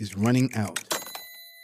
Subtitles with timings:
[0.00, 0.82] is running out.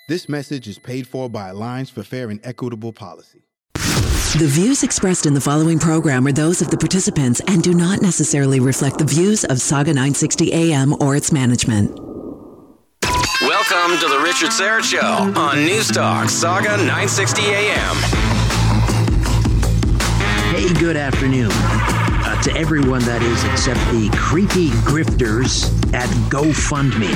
[0.09, 3.43] This message is paid for by Alliance for Fair and Equitable Policy.
[3.75, 8.03] The views expressed in the following program are those of the participants and do not
[8.03, 11.98] necessarily reflect the views of Saga 960 AM or its management.
[13.41, 17.97] Welcome to the Richard Syrett Show on News Talk Saga 960 AM.
[20.55, 22.06] Hey, good afternoon
[22.37, 27.11] uh, to everyone that is, except the creepy grifters at GoFundMe.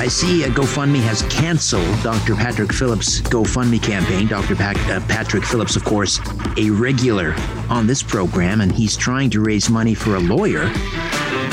[0.00, 2.34] I see uh, GoFundMe has canceled Dr.
[2.34, 4.26] Patrick Phillips' GoFundMe campaign.
[4.26, 4.54] Dr.
[4.54, 6.20] uh, Patrick Phillips, of course,
[6.56, 7.34] a regular
[7.68, 10.72] on this program, and he's trying to raise money for a lawyer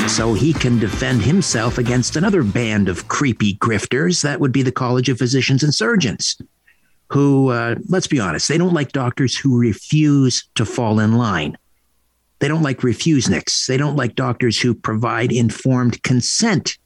[0.08, 4.22] so he can defend himself against another band of creepy grifters.
[4.22, 6.36] That would be the College of Physicians and Surgeons
[7.10, 11.56] who, uh, let's be honest, they don't like doctors who refuse to fall in line.
[12.38, 13.66] They don't like refuseniks.
[13.66, 16.78] They don't like doctors who provide informed consent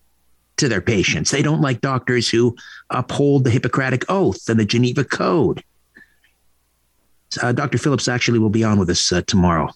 [0.59, 1.31] to their patients.
[1.31, 2.57] They don't like doctors who
[2.91, 5.65] uphold the Hippocratic Oath and the Geneva Code.
[7.43, 7.79] Uh, Dr.
[7.79, 9.71] Phillips actually will be on with us uh, tomorrow.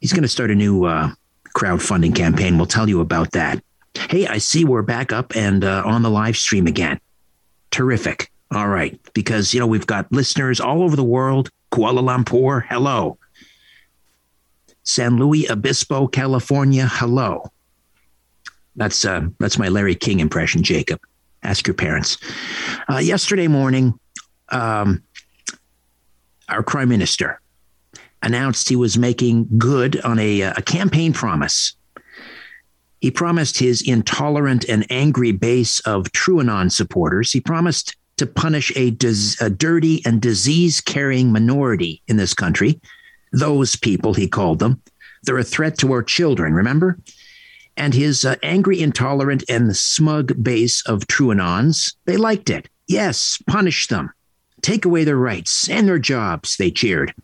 [0.00, 1.10] He's going to start a new uh,
[1.54, 2.56] crowdfunding campaign.
[2.56, 3.62] We'll tell you about that.
[3.94, 7.00] Hey, I see we're back up and uh, on the live stream again.
[7.70, 8.30] Terrific.
[8.50, 8.98] All right.
[9.14, 11.50] Because, you know, we've got listeners all over the world.
[11.72, 13.18] Kuala Lumpur, hello.
[14.84, 17.50] San Luis Obispo, California, hello.
[18.76, 21.00] That's uh, that's my Larry King impression, Jacob.
[21.42, 22.18] Ask your parents.
[22.88, 23.98] Uh, yesterday morning,
[24.48, 25.02] um,
[26.48, 27.40] our prime minister
[28.22, 31.74] announced he was making good on a, uh, a campaign promise.
[33.00, 37.32] He promised his intolerant and angry base of TrueAnon supporters.
[37.32, 42.80] He promised to punish a, dis- a dirty and disease carrying minority in this country.
[43.32, 44.80] Those people, he called them.
[45.22, 46.98] They're a threat to our children, remember?
[47.76, 52.68] And his uh, angry, intolerant, and smug base of TrueAnons, they liked it.
[52.86, 54.12] Yes, punish them.
[54.60, 57.14] Take away their rights and their jobs, they cheered.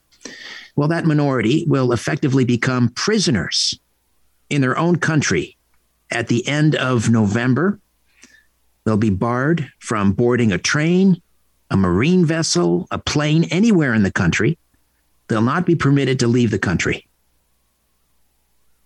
[0.74, 3.78] Well, that minority will effectively become prisoners
[4.48, 5.56] in their own country
[6.10, 7.80] at the end of November
[8.88, 11.20] They'll be barred from boarding a train,
[11.70, 14.56] a marine vessel, a plane anywhere in the country.
[15.28, 17.06] They'll not be permitted to leave the country.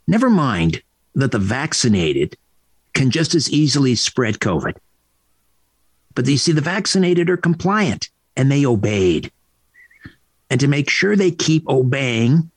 [0.06, 0.82] Never mind
[1.14, 2.36] that the vaccinated
[2.94, 4.76] can just as easily spread COVID.
[6.14, 9.32] But you see, the vaccinated are compliant and they obeyed.
[10.50, 12.50] And to make sure they keep obeying,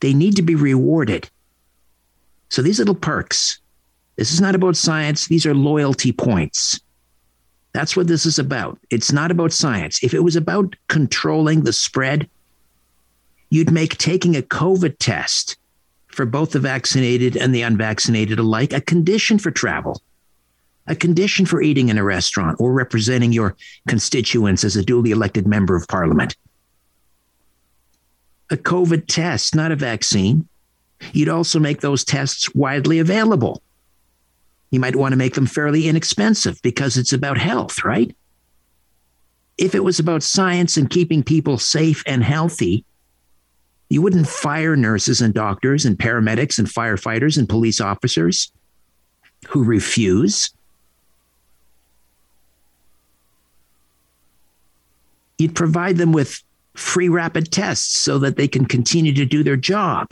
[0.00, 1.28] they need to be rewarded.
[2.50, 3.58] So these little perks
[4.16, 5.26] this is not about science.
[5.26, 6.80] These are loyalty points.
[7.72, 8.78] That's what this is about.
[8.90, 10.02] It's not about science.
[10.04, 12.28] If it was about controlling the spread,
[13.54, 15.56] you'd make taking a COVID test
[16.08, 20.02] for both the vaccinated and the unvaccinated alike a condition for travel,
[20.88, 23.54] a condition for eating in a restaurant or representing your
[23.86, 26.36] constituents as a duly elected member of parliament.
[28.50, 30.48] A COVID test, not a vaccine.
[31.12, 33.62] You'd also make those tests widely available.
[34.72, 38.16] You might want to make them fairly inexpensive because it's about health, right?
[39.56, 42.84] If it was about science and keeping people safe and healthy,
[43.88, 48.50] you wouldn't fire nurses and doctors and paramedics and firefighters and police officers
[49.48, 50.50] who refuse.
[55.38, 56.42] You'd provide them with
[56.74, 60.08] free rapid tests so that they can continue to do their job.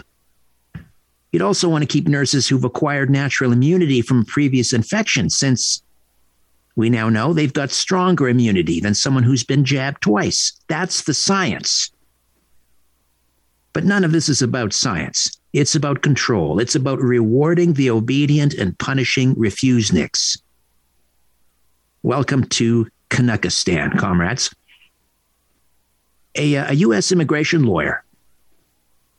[1.33, 5.83] You'd also want to keep nurses who've acquired natural immunity from previous infections, since
[6.77, 10.53] we now know they've got stronger immunity than someone who's been jabbed twice.
[10.69, 11.91] That's the science.
[13.73, 15.39] But none of this is about science.
[15.53, 16.59] It's about control.
[16.59, 20.39] It's about rewarding the obedient and punishing refuseniks.
[22.03, 24.55] Welcome to Canuckistan, comrades.
[26.35, 27.13] A, a U.S.
[27.13, 28.05] immigration lawyer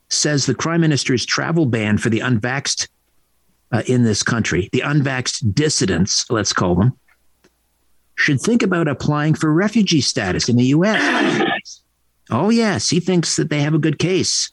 [0.09, 2.87] says the prime minister's travel ban for the unvaxxed
[3.71, 6.97] uh, in this country, the unvaxxed dissidents, let's call them,
[8.15, 11.49] should think about applying for refugee status in the U.S.
[12.29, 14.51] Oh yes, he thinks that they have a good case.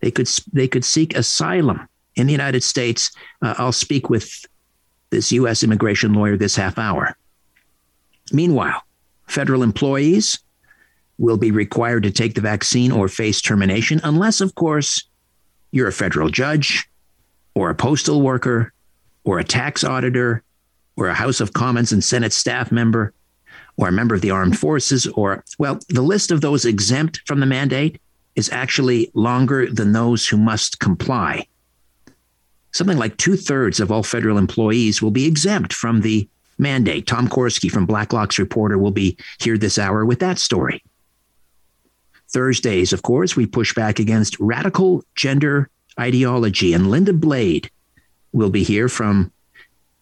[0.00, 3.10] They could they could seek asylum in the United States.
[3.42, 4.44] Uh, I'll speak with
[5.10, 5.62] this U.S.
[5.62, 7.16] immigration lawyer this half hour.
[8.32, 8.82] Meanwhile,
[9.26, 10.38] federal employees
[11.18, 15.04] will be required to take the vaccine or face termination, unless, of course,
[15.70, 16.88] you're a federal judge
[17.54, 18.72] or a postal worker
[19.24, 20.42] or a tax auditor
[20.96, 23.12] or a House of Commons and Senate staff member
[23.76, 27.40] or a member of the armed forces or, well, the list of those exempt from
[27.40, 28.00] the mandate
[28.36, 31.46] is actually longer than those who must comply.
[32.72, 36.28] Something like two thirds of all federal employees will be exempt from the
[36.58, 37.06] mandate.
[37.06, 40.82] Tom Korski from Blacklock's Reporter will be here this hour with that story.
[42.30, 45.68] Thursdays, of course, we push back against radical gender
[45.98, 47.70] ideology, and Linda Blade
[48.32, 49.30] will be here from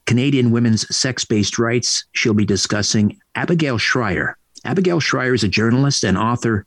[0.07, 2.05] Canadian Women's Sex Based Rights.
[2.13, 4.37] She'll be discussing Abigail Shrier.
[4.65, 6.67] Abigail Shrier is a journalist and author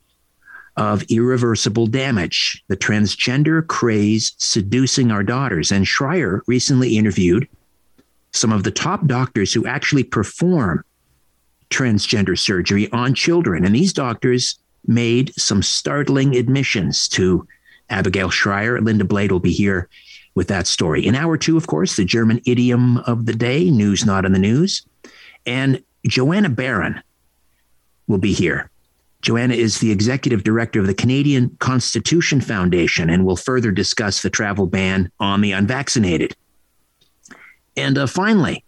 [0.77, 5.71] of Irreversible Damage, the transgender craze seducing our daughters.
[5.71, 7.47] And Shrier recently interviewed
[8.33, 10.83] some of the top doctors who actually perform
[11.69, 13.65] transgender surgery on children.
[13.65, 17.47] And these doctors made some startling admissions to
[17.89, 18.81] Abigail Shrier.
[18.81, 19.89] Linda Blade will be here
[20.35, 21.05] with that story.
[21.05, 24.39] In hour two, of course, the German idiom of the day, news not in the
[24.39, 24.85] news.
[25.45, 27.01] And Joanna Baron
[28.07, 28.69] will be here.
[29.21, 34.29] Joanna is the executive director of the Canadian Constitution Foundation and will further discuss the
[34.29, 36.35] travel ban on the unvaccinated.
[37.75, 38.63] And uh, finally,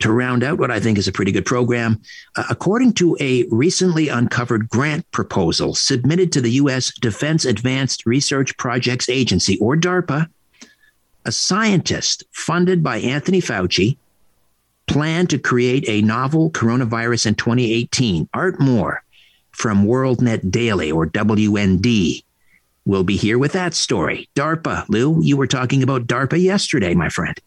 [0.00, 2.00] to round out what I think is a pretty good program,
[2.36, 6.92] uh, according to a recently uncovered grant proposal submitted to the U.S.
[6.98, 10.28] Defense Advanced Research Projects Agency, or DARPA,
[11.24, 13.96] a scientist funded by Anthony Fauci
[14.86, 18.28] planned to create a novel coronavirus in 2018.
[18.34, 19.02] Art Moore
[19.52, 22.22] from WorldNet Daily, or WND,
[22.84, 24.28] will be here with that story.
[24.34, 27.38] DARPA, Lou, you were talking about DARPA yesterday, my friend.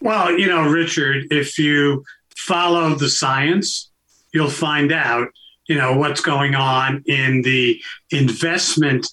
[0.00, 2.04] Well, you know, Richard, if you
[2.36, 3.90] follow the science,
[4.32, 5.28] you'll find out,
[5.66, 7.80] you know, what's going on in the
[8.10, 9.08] investment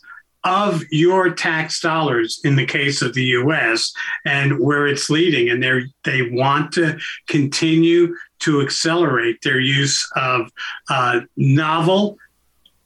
[0.48, 3.92] of your tax dollars in the case of the US
[4.26, 5.50] and where it's leading.
[5.50, 5.62] And
[6.06, 6.98] they want to
[7.28, 10.50] continue to accelerate their use of
[10.90, 12.18] uh, novel.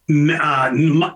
[0.10, 0.72] Uh,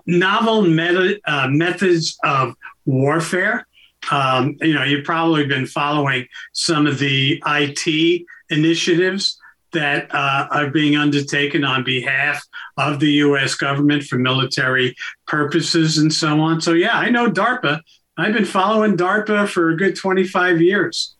[0.06, 2.54] novel meta, uh, methods of
[2.86, 3.66] warfare
[4.10, 9.38] um, you know, you've probably been following some of the IT initiatives
[9.72, 12.44] that uh, are being undertaken on behalf
[12.76, 13.54] of the U.S.
[13.54, 14.94] government for military
[15.26, 16.60] purposes and so on.
[16.60, 17.80] So, yeah, I know DARPA.
[18.18, 21.14] I've been following DARPA for a good 25 years.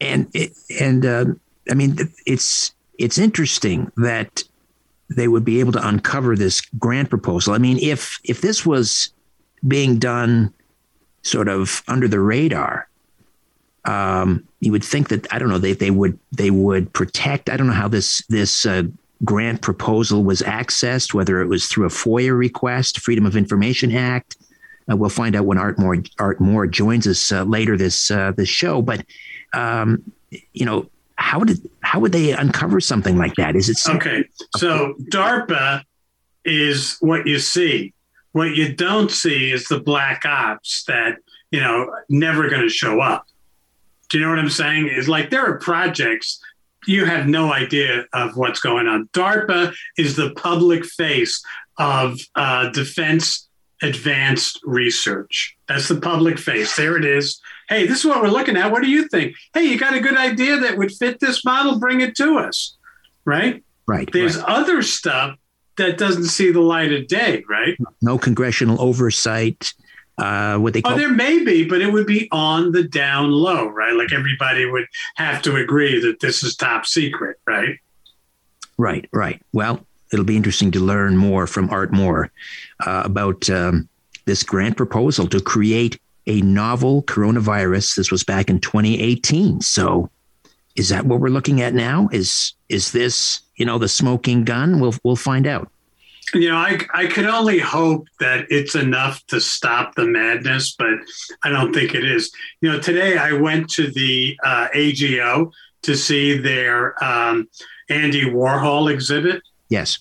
[0.00, 1.24] And it, and uh,
[1.70, 1.96] I mean,
[2.26, 4.42] it's it's interesting that
[5.08, 7.54] they would be able to uncover this grant proposal.
[7.54, 9.10] I mean, if if this was
[9.66, 10.52] being done
[11.26, 12.88] sort of under the radar.
[13.84, 17.50] Um, you would think that I don't know they they would they would protect.
[17.50, 18.84] I don't know how this this uh,
[19.24, 24.36] grant proposal was accessed, whether it was through a FOIA request, Freedom of Information Act.
[24.90, 28.32] Uh, we'll find out when Art Moore Art Moore joins us uh, later this uh,
[28.36, 28.82] this show.
[28.82, 29.04] But
[29.52, 30.02] um,
[30.52, 33.56] you know, how did how would they uncover something like that?
[33.56, 34.24] Is it okay?
[34.56, 35.82] So DARPA
[36.44, 37.92] is what you see.
[38.32, 41.16] What you don't see is the black ops that,
[41.50, 43.26] you know, never going to show up.
[44.08, 44.88] Do you know what I'm saying?
[44.88, 46.38] Is like there are projects
[46.86, 49.08] you have no idea of what's going on.
[49.12, 51.42] DARPA is the public face
[51.78, 53.48] of uh, defense
[53.82, 55.56] advanced research.
[55.68, 56.76] That's the public face.
[56.76, 57.40] There it is.
[57.68, 58.70] Hey, this is what we're looking at.
[58.70, 59.34] What do you think?
[59.52, 61.78] Hey, you got a good idea that would fit this model?
[61.78, 62.76] Bring it to us.
[63.24, 63.62] Right?
[63.86, 64.08] Right.
[64.12, 64.48] There's right.
[64.48, 65.36] other stuff
[65.76, 67.76] that doesn't see the light of day, right?
[68.00, 69.74] No congressional oversight.
[70.18, 73.30] Uh, what they call- oh, there may be, but it would be on the down
[73.30, 73.94] low, right?
[73.94, 77.78] Like everybody would have to agree that this is top secret, right?
[78.78, 79.40] Right, right.
[79.52, 82.30] Well, it'll be interesting to learn more from Art Moore
[82.86, 83.88] uh, about um,
[84.24, 87.96] this grant proposal to create a novel coronavirus.
[87.96, 89.60] This was back in 2018.
[89.60, 90.10] So,
[90.74, 92.08] is that what we're looking at now?
[92.12, 94.80] Is is this you know the smoking gun?
[94.80, 95.70] We'll we'll find out.
[96.34, 100.98] You know, I I could only hope that it's enough to stop the madness, but
[101.44, 102.32] I don't think it is.
[102.60, 105.52] You know, today I went to the uh, AGO
[105.82, 107.48] to see their um,
[107.88, 109.42] Andy Warhol exhibit.
[109.68, 109.98] Yes.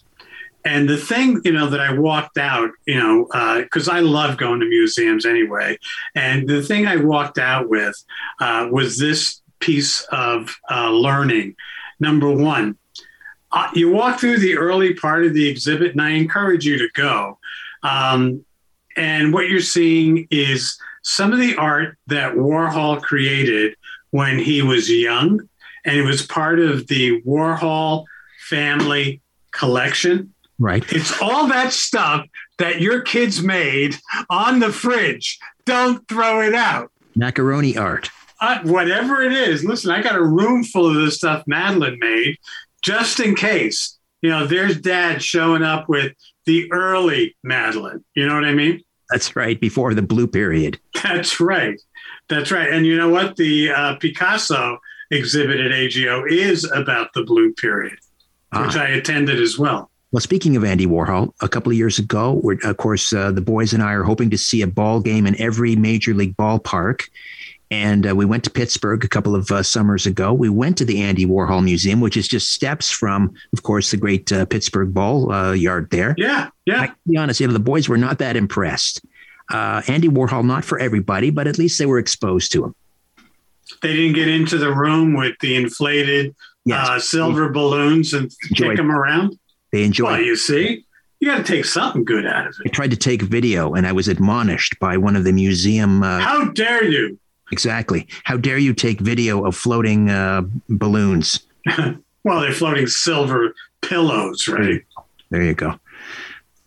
[0.65, 3.25] And the thing, you know, that I walked out, you know,
[3.61, 5.77] because uh, I love going to museums anyway.
[6.15, 7.95] And the thing I walked out with
[8.39, 11.55] uh, was this piece of uh, learning.
[11.99, 12.77] Number one,
[13.51, 16.89] uh, you walk through the early part of the exhibit, and I encourage you to
[16.93, 17.39] go.
[17.83, 18.43] Um,
[18.97, 23.75] and what you're seeing is some of the art that Warhol created
[24.11, 25.47] when he was young,
[25.85, 28.05] and it was part of the Warhol
[28.49, 29.21] family
[29.51, 30.33] collection.
[30.57, 30.83] Right.
[30.91, 32.25] It's all that stuff
[32.57, 33.97] that your kids made
[34.29, 35.37] on the fridge.
[35.65, 36.91] Don't throw it out.
[37.15, 38.09] Macaroni art.
[38.39, 39.63] Uh, whatever it is.
[39.63, 42.37] Listen, I got a room full of this stuff Madeline made
[42.85, 43.97] just in case.
[44.21, 46.13] You know, there's dad showing up with
[46.45, 48.03] the early Madeline.
[48.15, 48.81] You know what I mean?
[49.09, 49.59] That's right.
[49.59, 50.79] Before the blue period.
[51.03, 51.79] That's right.
[52.29, 52.71] That's right.
[52.71, 53.35] And you know what?
[53.35, 54.79] The uh, Picasso
[55.11, 57.97] exhibit at AGO is about the blue period,
[58.51, 58.65] ah.
[58.65, 59.91] which I attended as well.
[60.11, 63.73] Well, speaking of Andy Warhol, a couple of years ago, of course, uh, the boys
[63.73, 67.09] and I are hoping to see a ball game in every major league ballpark.
[67.75, 70.31] And uh, we went to Pittsburgh a couple of uh, summers ago.
[70.31, 73.97] We went to the Andy Warhol Museum, which is just steps from, of course, the
[73.97, 76.15] great uh, Pittsburgh Ball uh, yard there.
[76.17, 76.81] Yeah, yeah.
[76.81, 79.03] I, to be honest, you know, the boys were not that impressed.
[79.51, 82.75] Uh, Andy Warhol, not for everybody, but at least they were exposed to him.
[83.81, 86.87] They didn't get into the room with the inflated yes.
[86.87, 89.37] Uh, silver balloons and kick them around.
[89.73, 90.13] They enjoy.
[90.13, 90.85] Well, you see,
[91.19, 92.67] you got to take something good out of it.
[92.67, 96.03] I tried to take video, and I was admonished by one of the museum.
[96.03, 97.19] Uh, How dare you!
[97.51, 98.07] Exactly.
[98.23, 101.45] How dare you take video of floating uh, balloons?
[102.23, 104.83] well, they're floating silver pillows, right?
[105.29, 105.79] There you go.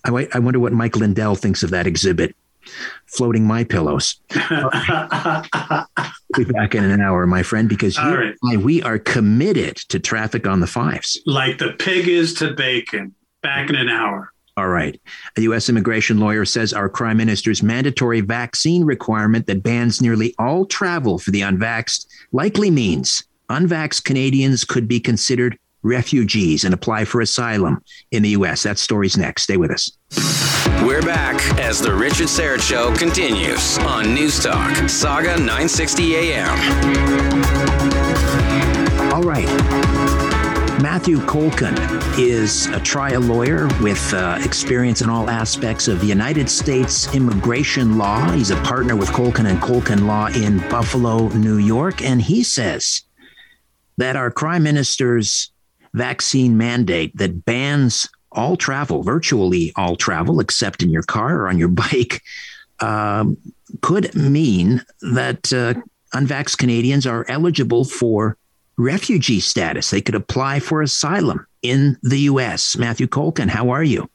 [0.05, 2.35] I, I wonder what Mike Lindell thinks of that exhibit
[3.07, 4.21] floating my pillows.
[4.31, 4.39] be
[6.45, 8.35] back in an hour, my friend, because you right.
[8.45, 11.21] I, we are committed to traffic on the fives.
[11.27, 13.15] Like the pig is to bacon.
[13.43, 14.33] Back in an hour.
[14.59, 15.01] All right.
[15.37, 15.69] A U.S.
[15.69, 21.31] immigration lawyer says our crime minister's mandatory vaccine requirement that bans nearly all travel for
[21.31, 28.25] the unvaxxed likely means unvaxxed Canadians could be considered refugees and apply for asylum in
[28.25, 28.65] the U.S.
[28.65, 29.43] That story's next.
[29.45, 29.93] Stay with us.
[30.85, 36.59] We're back as the Richard Syrett Show continues on News Talk, Saga 960 AM.
[39.13, 39.98] All right.
[40.81, 41.77] Matthew Kolken
[42.21, 48.31] is a trial lawyer with uh, experience in all aspects of United States immigration law.
[48.31, 53.03] He's a partner with Kolken and Kolken Law in Buffalo, New York, and he says
[53.97, 55.51] that our crime minister's
[55.95, 61.59] vaccine mandate that bans all travel, virtually all travel, except in your car or on
[61.59, 62.23] your bike,
[62.79, 63.37] um,
[63.83, 65.75] could mean that uh,
[66.17, 68.37] unvaxxed Canadians are eligible for
[68.79, 69.91] refugee status.
[69.91, 72.77] They could apply for asylum in the U.S.
[72.79, 74.09] Matthew Kolken, how are you?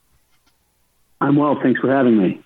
[1.21, 1.59] I'm well.
[1.61, 2.41] Thanks for having me.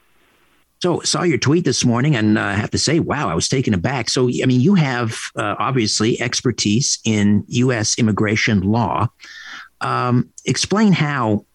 [0.80, 3.48] So, saw your tweet this morning, and uh, I have to say, wow, I was
[3.48, 4.10] taken aback.
[4.10, 7.98] So, I mean, you have uh, obviously expertise in U.S.
[7.98, 9.08] immigration law.
[9.82, 11.46] Um, explain how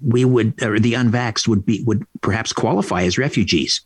[0.00, 3.80] we would, or the unvaxxed would be, would perhaps qualify as refugees.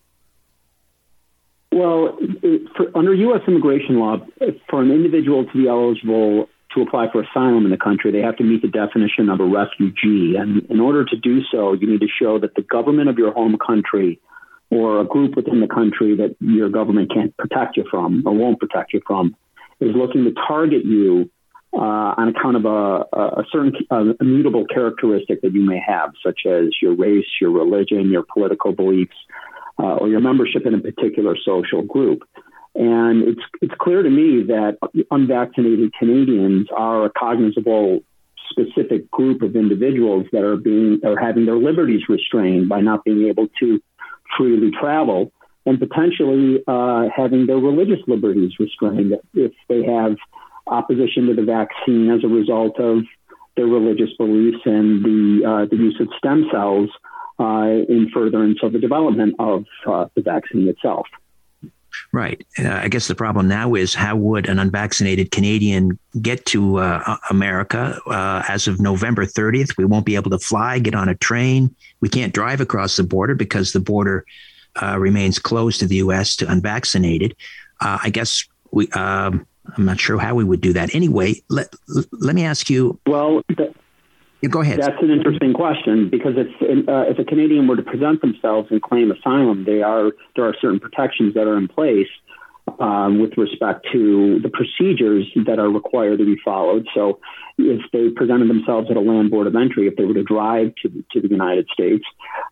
[1.73, 2.19] Well,
[2.77, 3.43] for, under U.S.
[3.47, 4.19] immigration law,
[4.69, 8.37] for an individual to be eligible to apply for asylum in the country, they have
[8.37, 10.37] to meet the definition of a refugee.
[10.37, 13.33] And in order to do so, you need to show that the government of your
[13.33, 14.21] home country
[14.71, 18.59] or a group within the country that your government can't protect you from or won't
[18.59, 19.37] protect you from
[19.81, 21.31] is looking to target you
[21.75, 26.41] uh, on account of a, a certain uh, immutable characteristic that you may have, such
[26.47, 29.17] as your race, your religion, your political beliefs,
[29.79, 32.23] uh, or your membership in a particular social group.
[32.75, 34.79] And it's it's clear to me that
[35.11, 38.01] unvaccinated Canadians are a cognizable
[38.51, 43.29] specific group of individuals that are being or having their liberties restrained by not being
[43.29, 43.81] able to
[44.37, 45.33] freely travel
[45.65, 50.17] and potentially uh, having their religious liberties restrained if they have
[50.67, 53.05] opposition to the vaccine as a result of
[53.57, 56.91] their religious beliefs and the uh, the use of stem cells
[57.39, 61.07] uh, in furtherance of the development of uh, the vaccine itself.
[62.13, 62.45] Right.
[62.59, 67.17] Uh, I guess the problem now is how would an unvaccinated Canadian get to uh,
[67.31, 69.77] America uh, as of November 30th?
[69.77, 71.75] We won't be able to fly, get on a train.
[72.01, 74.25] We can't drive across the border because the border
[74.81, 76.37] uh, remains closed to the U.S.
[76.37, 77.37] to unvaccinated.
[77.81, 78.89] Uh, I guess we.
[78.89, 79.47] Um,
[79.77, 80.93] I'm not sure how we would do that.
[80.95, 81.73] Anyway, let
[82.11, 82.99] let me ask you.
[83.07, 83.43] Well.
[83.59, 83.67] Yeah,
[84.49, 84.81] go ahead.
[84.81, 88.83] That's an interesting question because if uh, if a Canadian were to present themselves and
[88.83, 92.09] claim asylum, they are there are certain protections that are in place
[92.81, 96.87] um, with respect to the procedures that are required to be followed.
[96.95, 97.21] So,
[97.59, 100.73] if they presented themselves at a land board of entry, if they were to drive
[100.83, 102.05] to to the United States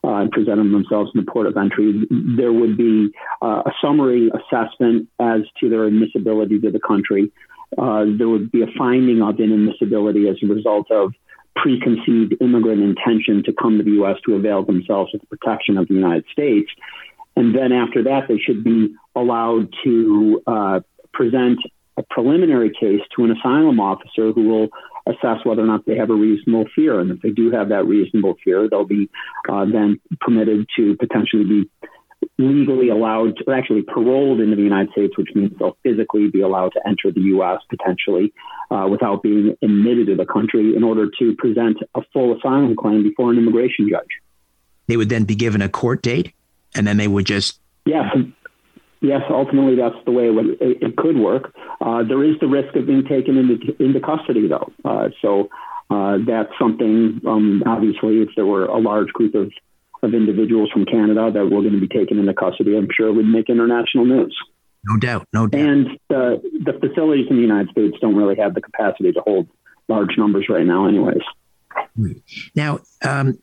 [0.04, 3.10] uh, and presented themselves in the port of entry, there would be
[3.42, 7.32] uh, a summary assessment as to their admissibility to the country.
[7.78, 11.14] Uh, there would be a finding of inadmissibility as a result of
[11.62, 14.16] preconceived immigrant intention to come to the U.S.
[14.26, 16.70] to avail themselves of the protection of the United States.
[17.36, 20.80] And then after that, they should be allowed to uh,
[21.12, 21.58] present
[21.96, 24.68] a preliminary case to an asylum officer who will
[25.06, 27.00] assess whether or not they have a reasonable fear.
[27.00, 29.10] And if they do have that reasonable fear, they'll be
[29.48, 31.70] uh, then permitted to potentially be
[32.38, 36.72] legally allowed, or actually paroled into the United States, which means they'll physically be allowed
[36.72, 37.60] to enter the U.S.
[37.68, 38.32] potentially
[38.70, 43.02] uh, without being admitted to the country in order to present a full asylum claim
[43.02, 44.08] before an immigration judge.
[44.86, 46.32] They would then be given a court date,
[46.74, 47.60] and then they would just.
[47.84, 48.06] Yes.
[49.02, 51.54] Yes, ultimately that's the way it, would, it, it could work.
[51.80, 54.70] Uh, there is the risk of being taken into, into custody, though.
[54.84, 55.48] Uh, so
[55.88, 59.50] uh, that's something, um, obviously, if there were a large group of
[60.02, 62.76] of individuals from Canada that were going to be taken into custody.
[62.76, 64.36] I'm sure it would make international news.
[64.84, 65.60] No doubt, no doubt.
[65.60, 69.46] And the the facilities in the United States don't really have the capacity to hold
[69.88, 71.22] large numbers right now, anyways.
[72.54, 73.38] Now, um,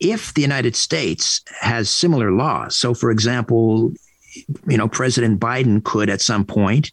[0.00, 3.92] if the United States has similar laws, so for example,
[4.66, 6.90] you know, President Biden could at some point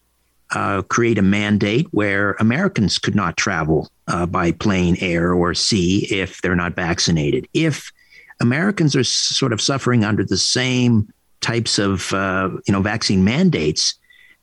[0.52, 6.06] uh, create a mandate where Americans could not travel uh, by plane, air, or sea
[6.10, 7.48] if they're not vaccinated.
[7.54, 7.92] If
[8.40, 11.12] Americans are sort of suffering under the same
[11.42, 13.96] types of uh, you know vaccine mandates.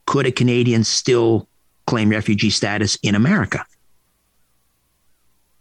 [0.07, 1.49] Could a Canadian still
[1.87, 3.65] claim refugee status in America?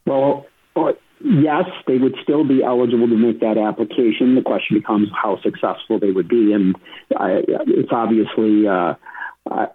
[0.06, 4.36] Well, uh, yes, they would still be eligible to make that application.
[4.36, 6.76] The question becomes how successful they would be, and
[7.18, 8.68] I, it's obviously.
[8.68, 8.96] Uh,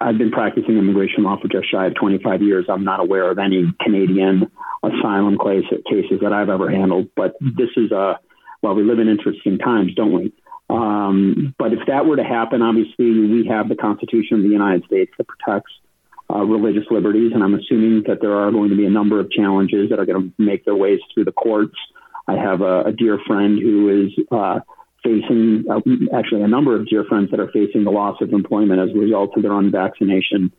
[0.00, 2.66] I've been practicing immigration law for just shy of 25 years.
[2.68, 4.48] I'm not aware of any Canadian
[4.84, 8.20] asylum cases that I've ever handled, but this is a
[8.64, 10.32] well, we live in interesting times, don't we?
[10.70, 14.86] Um, but if that were to happen, obviously we have the Constitution of the United
[14.86, 15.70] States that protects
[16.30, 19.30] uh, religious liberties, and I'm assuming that there are going to be a number of
[19.30, 21.76] challenges that are going to make their ways through the courts.
[22.26, 24.60] I have a, a dear friend who is uh,
[25.04, 25.80] facing, uh,
[26.16, 28.98] actually, a number of dear friends that are facing the loss of employment as a
[28.98, 30.52] result of their unvaccination.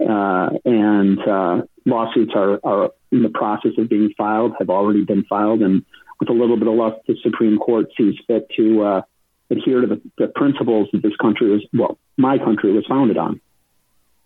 [0.00, 5.24] Uh, and uh, lawsuits are, are in the process of being filed, have already been
[5.24, 5.84] filed, and
[6.20, 9.02] with a little bit of luck, the Supreme Court sees fit to uh,
[9.50, 13.40] adhere to the, the, principles that this country was, well, my country was founded on.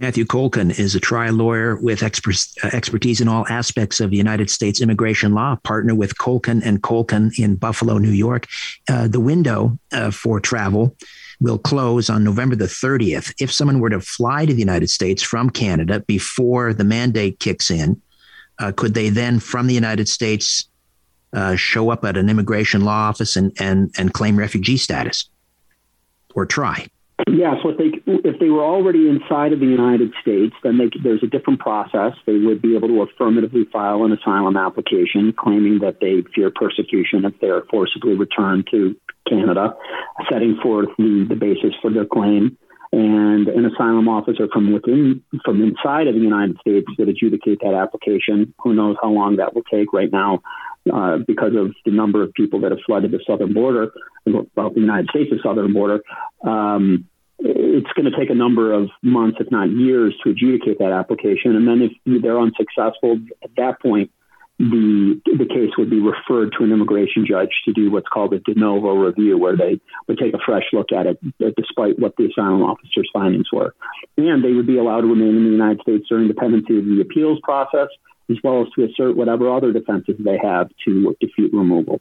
[0.00, 2.06] Matthew Kolken is a trial lawyer with uh,
[2.72, 7.54] expertise in all aspects of United States immigration law, partner with Kolken and Kolken in
[7.54, 8.48] Buffalo, New York.
[8.90, 10.96] Uh, the window uh, for travel
[11.40, 13.32] will close on November the 30th.
[13.40, 17.70] If someone were to fly to the United States from Canada before the mandate kicks
[17.70, 18.00] in,
[18.58, 20.68] uh, could they then, from the United States,
[21.34, 25.28] uh, show up at an immigration law office and, and, and claim refugee status
[26.34, 26.86] or try.
[27.28, 31.22] Yes, what they if they were already inside of the United States, then they, there's
[31.22, 32.12] a different process.
[32.26, 37.24] They would be able to affirmatively file an asylum application claiming that they fear persecution
[37.24, 38.96] if they are forcibly returned to
[39.28, 39.76] Canada,
[40.30, 42.58] setting forth the, the basis for their claim.
[42.92, 47.74] And an asylum officer from within, from inside of the United States would adjudicate that
[47.74, 48.54] application.
[48.62, 49.92] Who knows how long that will take?
[49.92, 50.42] Right now,
[50.92, 53.92] uh, because of the number of people that have flooded the southern border,
[54.26, 56.00] well, the United States' southern border.
[56.42, 60.92] Um, it's going to take a number of months, if not years, to adjudicate that
[60.92, 61.56] application.
[61.56, 64.10] And then if they're unsuccessful at that point,
[64.58, 68.38] the the case would be referred to an immigration judge to do what's called a
[68.38, 71.18] de novo review, where they would take a fresh look at it,
[71.56, 73.74] despite what the asylum officer's findings were,
[74.16, 76.84] and they would be allowed to remain in the United States during the pendency of
[76.84, 77.88] the appeals process
[78.30, 82.00] as well as to assert whatever other defenses they have to defeat removal.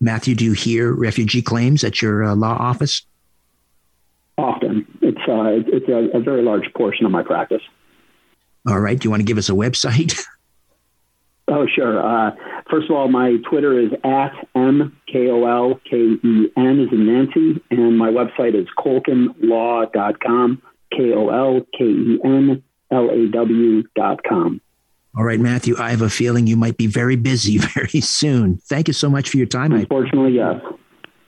[0.00, 3.02] Matthew, do you hear refugee claims at your uh, law office?
[4.36, 4.86] Often.
[5.02, 7.62] It's, uh, it's a, a, very large portion of my practice.
[8.68, 8.98] All right.
[8.98, 10.20] Do you want to give us a website?
[11.50, 11.98] Oh, sure.
[11.98, 12.32] Uh,
[12.70, 14.90] First of all, my Twitter is at M-K-O-L-K-E-N
[16.80, 20.62] is in Nancy, and my website is kolkenlaw.com,
[20.94, 24.60] K-O-L-K-E-N L-A-W.com.
[25.18, 28.58] All right, Matthew, I have a feeling you might be very busy very soon.
[28.68, 29.72] Thank you so much for your time.
[29.72, 30.62] Unfortunately, yes.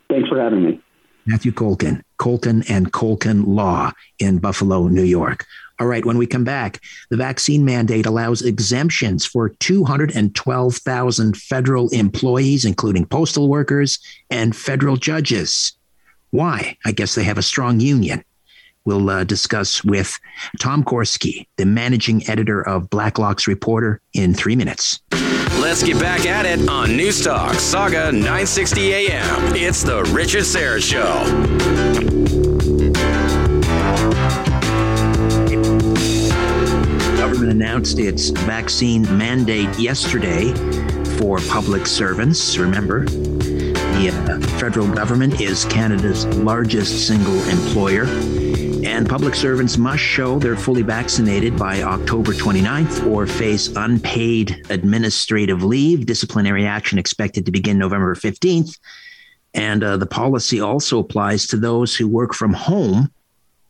[0.08, 0.80] Thanks for having me.
[1.26, 5.44] Matthew Kolken, Kolken and Kolken Law in Buffalo, New York.
[5.80, 12.64] All right, when we come back, the vaccine mandate allows exemptions for 212,000 federal employees,
[12.64, 13.98] including postal workers
[14.30, 15.72] and federal judges.
[16.30, 16.76] Why?
[16.84, 18.22] I guess they have a strong union.
[18.84, 20.18] We'll uh, discuss with
[20.60, 25.00] Tom Korski, the managing editor of Blacklock's Reporter, in three minutes.
[25.60, 29.54] Let's get back at it on News Talk Saga 960 AM.
[29.54, 31.70] It's the Richard Syrett Show.
[37.16, 40.52] government announced its vaccine mandate yesterday
[41.16, 42.58] for public servants.
[42.58, 48.06] Remember, the uh, federal government is Canada's largest single employer,
[48.84, 55.62] and public servants must show they're fully vaccinated by October 29th or face unpaid administrative
[55.62, 56.06] leave.
[56.06, 58.78] Disciplinary action expected to begin November 15th.
[59.54, 63.10] And uh, the policy also applies to those who work from home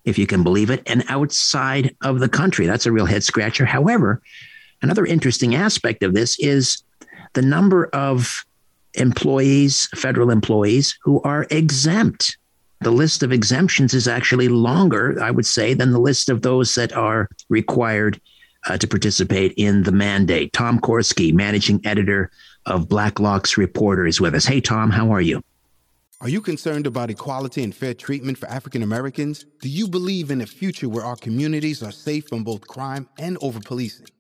[0.05, 2.67] if you can believe it, and outside of the country.
[2.67, 3.65] That's a real head scratcher.
[3.65, 4.23] However,
[4.83, 6.83] another interesting aspect of this is
[7.35, 8.45] the number of
[8.95, 12.37] employees, federal employees, who are exempt.
[12.83, 16.75] The list of exemptions is actually longer, I would say, than the list of those
[16.77, 18.19] that are required
[18.67, 20.53] uh, to participate in the mandate.
[20.55, 22.31] Tom Korski, managing editor
[22.65, 24.47] of Blacklock's Reporter, is with us.
[24.47, 25.43] Hey, Tom, how are you?
[26.23, 29.45] Are you concerned about equality and fair treatment for African Americans?
[29.61, 33.39] Do you believe in a future where our communities are safe from both crime and
[33.41, 34.07] over policing?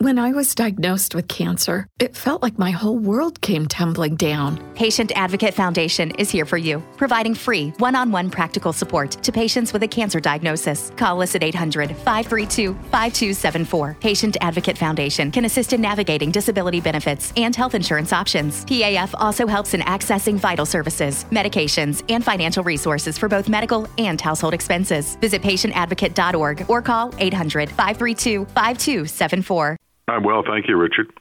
[0.00, 4.62] When I was diagnosed with cancer, it felt like my whole world came tumbling down.
[4.76, 9.32] Patient Advocate Foundation is here for you, providing free one on one practical support to
[9.32, 10.92] patients with a cancer diagnosis.
[10.96, 13.96] Call us at 800 532 5274.
[13.98, 18.64] Patient Advocate Foundation can assist in navigating disability benefits and health insurance options.
[18.66, 24.20] PAF also helps in accessing vital services, medications, and financial resources for both medical and
[24.20, 25.16] household expenses.
[25.16, 29.76] Visit patientadvocate.org or call 800 532 5274.
[30.08, 31.12] I'm well, thank you, Richard.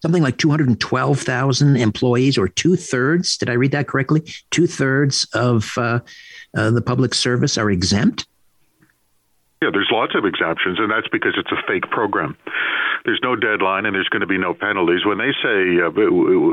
[0.00, 4.22] Something like 212,000 employees, or two thirds, did I read that correctly?
[4.50, 6.00] Two thirds of uh,
[6.56, 8.26] uh, the public service are exempt?
[9.60, 12.36] Yeah, there's lots of exemptions, and that's because it's a fake program.
[13.04, 15.04] There's no deadline, and there's going to be no penalties.
[15.04, 15.90] When they say, uh,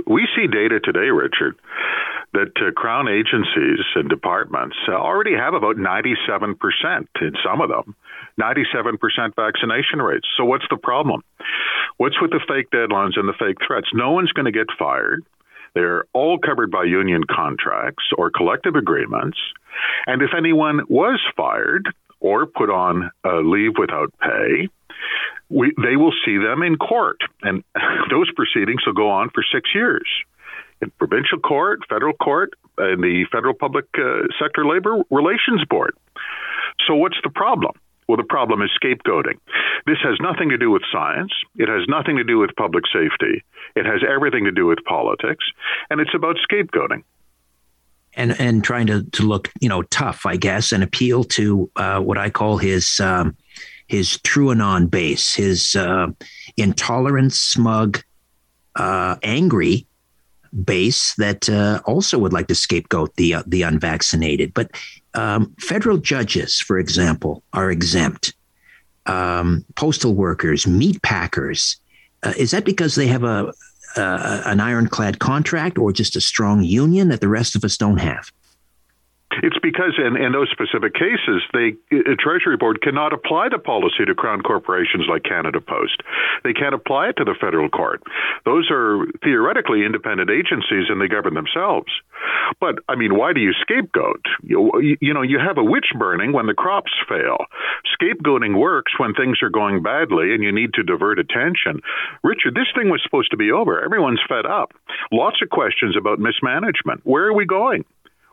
[0.08, 1.56] we see data today, Richard,
[2.36, 6.20] that uh, Crown agencies and departments uh, already have about 97%
[7.22, 7.96] in some of them
[8.40, 9.00] 97%
[9.36, 10.28] vaccination rates.
[10.38, 11.22] So what's the problem?
[11.98, 13.88] What's with the fake deadlines and the fake threats?
[13.94, 15.24] No one's going to get fired.
[15.74, 19.38] They're all covered by union contracts or collective agreements.
[20.06, 21.88] And if anyone was fired
[22.20, 24.68] or put on uh, leave without pay,
[25.50, 27.20] we, they will see them in court.
[27.42, 27.64] And
[28.10, 30.08] those proceedings will go on for six years
[30.86, 35.96] in provincial court, federal court, and the Federal Public uh, Sector Labor Relations Board.
[36.88, 37.74] So, what's the problem?
[38.08, 39.40] Well, the problem is scapegoating.
[39.88, 41.32] This has nothing to do with science.
[41.56, 43.44] It has nothing to do with public safety.
[43.76, 45.44] It has everything to do with politics,
[45.90, 47.04] and it's about scapegoating.
[48.18, 52.00] And and trying to, to look you know tough, I guess, and appeal to uh,
[52.00, 53.36] what I call his um,
[53.88, 56.08] his TrueAnon base, his uh,
[56.58, 58.02] intolerant, smug,
[58.76, 59.88] uh, angry
[60.64, 64.54] base that uh, also would like to scapegoat the uh, the unvaccinated.
[64.54, 64.72] But
[65.14, 68.34] um, federal judges, for example, are exempt.
[69.08, 71.78] Um, postal workers, meat packers.
[72.24, 73.54] Uh, is that because they have a,
[73.98, 78.00] a an ironclad contract, or just a strong union that the rest of us don't
[78.00, 78.32] have?
[79.44, 84.06] It's because in, in those specific cases, the uh, Treasury Board cannot apply the policy
[84.06, 86.02] to crown corporations like Canada Post.
[86.44, 88.04] They can't apply it to the federal court.
[88.46, 91.92] Those are theoretically independent agencies and they govern themselves.
[92.62, 94.24] But I mean, why do you scapegoat?
[94.42, 97.38] You, you know, you have a witch burning when the crops fail.
[98.00, 101.82] Scapegoating works when things are going badly and you need to divert attention.
[102.24, 103.84] Richard, this thing was supposed to be over.
[103.84, 104.72] Everyone's fed up.
[105.12, 107.02] Lots of questions about mismanagement.
[107.04, 107.84] Where are we going?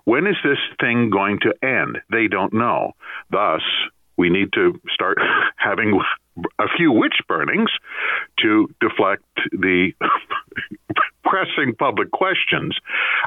[0.04, 1.98] When is this thing going to end?
[2.10, 2.92] They don't know.
[3.30, 3.62] Thus,
[4.16, 5.18] we need to start
[5.56, 6.00] having
[6.58, 7.70] a few witch burnings
[8.40, 9.92] to deflect the
[11.24, 12.76] pressing public questions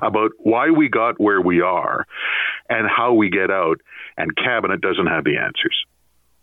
[0.02, 2.06] about why we got where we are
[2.70, 3.80] and how we get out,
[4.18, 5.86] and cabinet doesn't have the answers.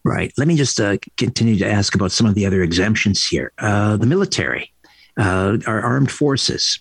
[0.05, 0.33] Right.
[0.37, 3.53] Let me just uh, continue to ask about some of the other exemptions here.
[3.59, 4.73] Uh, the military,
[5.17, 6.81] uh, our armed forces.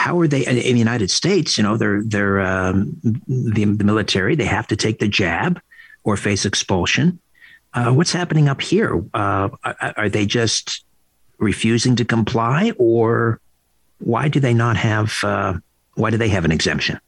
[0.00, 1.58] How are they in the United States?
[1.58, 4.34] You know, they're they're um, the, the military.
[4.34, 5.60] They have to take the jab
[6.04, 7.18] or face expulsion.
[7.74, 9.04] Uh, what's happening up here?
[9.12, 10.84] Uh, are, are they just
[11.36, 13.40] refusing to comply, or
[13.98, 15.12] why do they not have?
[15.22, 15.58] Uh,
[15.96, 16.98] why do they have an exemption?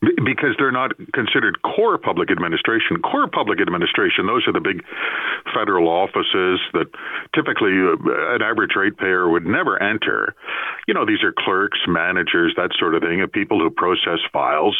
[0.00, 3.00] Because they're not considered core public administration.
[3.00, 4.84] Core public administration, those are the big
[5.54, 6.86] federal offices that
[7.34, 7.96] typically uh,
[8.36, 10.34] an average ratepayer would never enter.
[10.86, 14.76] You know, these are clerks, managers, that sort of thing, of people who process files.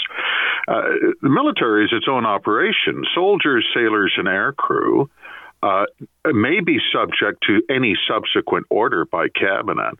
[0.68, 3.04] Uh, the military is its own operation.
[3.14, 5.08] Soldiers, sailors, and air crew
[5.62, 5.84] uh,
[6.26, 9.94] may be subject to any subsequent order by cabinet.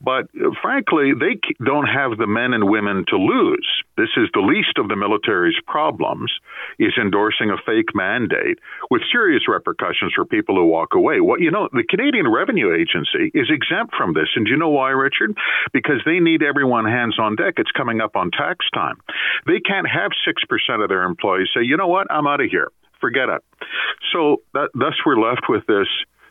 [0.00, 0.26] But
[0.62, 3.66] frankly, they don't have the men and women to lose.
[3.96, 6.32] This is the least of the military's problems,
[6.78, 8.58] is endorsing a fake mandate
[8.90, 11.20] with serious repercussions for people who walk away.
[11.20, 14.28] What you know, the Canadian Revenue Agency is exempt from this.
[14.36, 15.36] And do you know why, Richard?
[15.72, 17.54] Because they need everyone hands on deck.
[17.56, 18.96] It's coming up on tax time.
[19.46, 22.70] They can't have 6% of their employees say, you know what, I'm out of here
[23.00, 23.42] forget it.
[24.12, 25.88] So that, thus we're left with this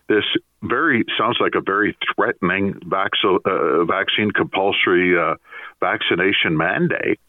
[0.08, 0.24] this
[0.64, 5.36] very sounds like a very threatening vac- uh, vaccine compulsory uh,
[5.80, 7.20] vaccination mandate,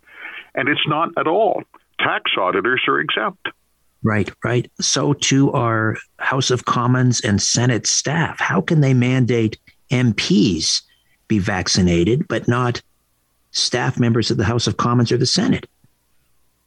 [0.54, 1.62] and it's not at all.
[1.98, 3.48] Tax auditors are exempt.
[4.04, 4.70] Right, right.
[4.80, 8.38] So too are House of Commons and Senate staff.
[8.38, 9.58] How can they mandate
[9.90, 10.82] MPs
[11.26, 12.80] be vaccinated, but not
[13.50, 15.68] staff members of the House of Commons or the Senate?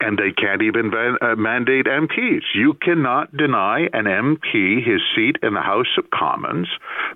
[0.01, 2.41] And they can't even uh, mandate MPs.
[2.55, 6.67] You cannot deny an MP his seat in the House of Commons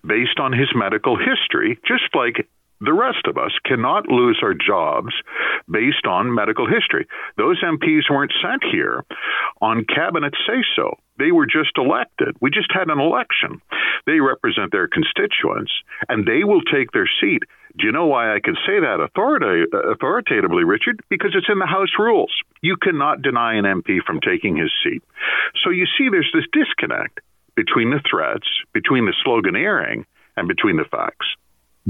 [0.05, 2.47] based on his medical history, just like
[2.81, 5.13] the rest of us cannot lose our jobs
[5.69, 7.07] based on medical history.
[7.37, 9.03] Those MPs weren't sent here
[9.61, 10.99] on cabinet say so.
[11.17, 12.35] They were just elected.
[12.41, 13.61] We just had an election.
[14.05, 15.71] They represent their constituents
[16.09, 17.43] and they will take their seat
[17.77, 21.01] do you know why I can say that authoritatively, Richard?
[21.09, 22.31] Because it's in the House rules.
[22.61, 25.03] You cannot deny an MP from taking his seat.
[25.63, 27.19] So you see, there's this disconnect
[27.55, 30.05] between the threats, between the sloganeering,
[30.37, 31.27] and between the facts.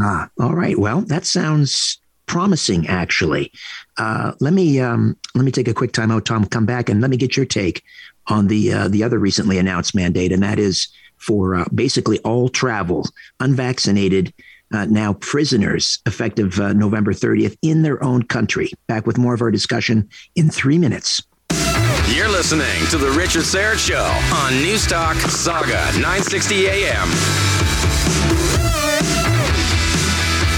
[0.02, 0.78] Ah, all right.
[0.78, 3.52] Well, that sounds promising, actually.
[3.98, 6.46] Uh, let me um, let me take a quick time out, Tom.
[6.46, 7.84] Come back and let me get your take
[8.28, 12.50] on the uh, the other recently announced mandate, and that is for uh, basically all
[12.50, 13.08] travel,
[13.40, 14.34] unvaccinated
[14.74, 18.72] uh, now prisoners effective uh, November 30th in their own country.
[18.88, 21.22] Back with more of our discussion in three minutes.
[22.10, 28.25] You're listening to The Richard Syrett Show on Newstalk Saga 960 AM.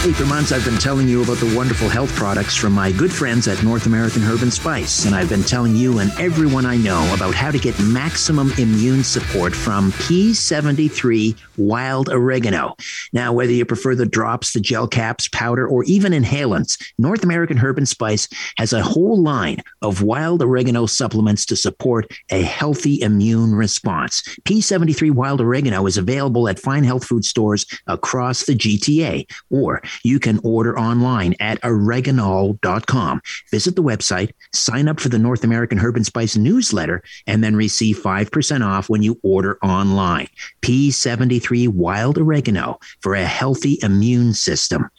[0.01, 3.11] Hey, for months I've been telling you about the wonderful health products from my good
[3.11, 6.77] friends at North American Herb and Spice, and I've been telling you and everyone I
[6.77, 12.75] know about how to get maximum immune support from P73 wild oregano.
[13.11, 17.57] Now, whether you prefer the drops, the gel caps, powder, or even inhalants, North American
[17.57, 23.01] Herb and Spice has a whole line of wild oregano supplements to support a healthy
[23.01, 24.21] immune response.
[24.43, 30.19] P73 wild oregano is available at fine health food stores across the GTA or you
[30.19, 33.21] can order online at oreganol.com.
[33.51, 37.55] Visit the website, sign up for the North American Herb and Spice newsletter, and then
[37.55, 40.27] receive 5% off when you order online.
[40.61, 44.89] P73 Wild Oregano for a healthy immune system.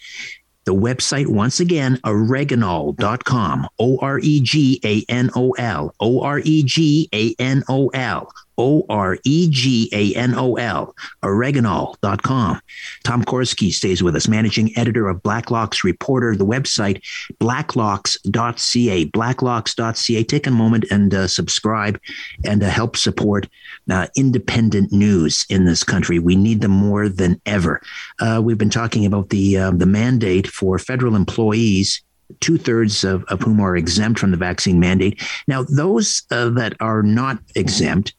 [0.69, 3.69] The website, once again, oreganol.com.
[3.79, 5.95] O R E G A N O L.
[5.99, 8.31] O R E G A N O L.
[8.59, 12.61] O R E G A N O L, oreganol.com.
[13.05, 17.03] Tom Korski stays with us, managing editor of Blacklocks Reporter, the website
[17.41, 20.25] blacklocks.ca, blacklocks.ca.
[20.25, 22.01] Take a moment and uh, subscribe
[22.45, 23.49] and uh, help support
[23.91, 26.19] uh, independent news in this country.
[26.19, 27.81] We need them more than ever.
[28.21, 32.03] Uh, we've been talking about the, uh, the mandate for federal employees
[32.41, 35.23] two thirds of, of whom are exempt from the vaccine mandate.
[35.47, 38.15] Now, those uh, that are not exempt,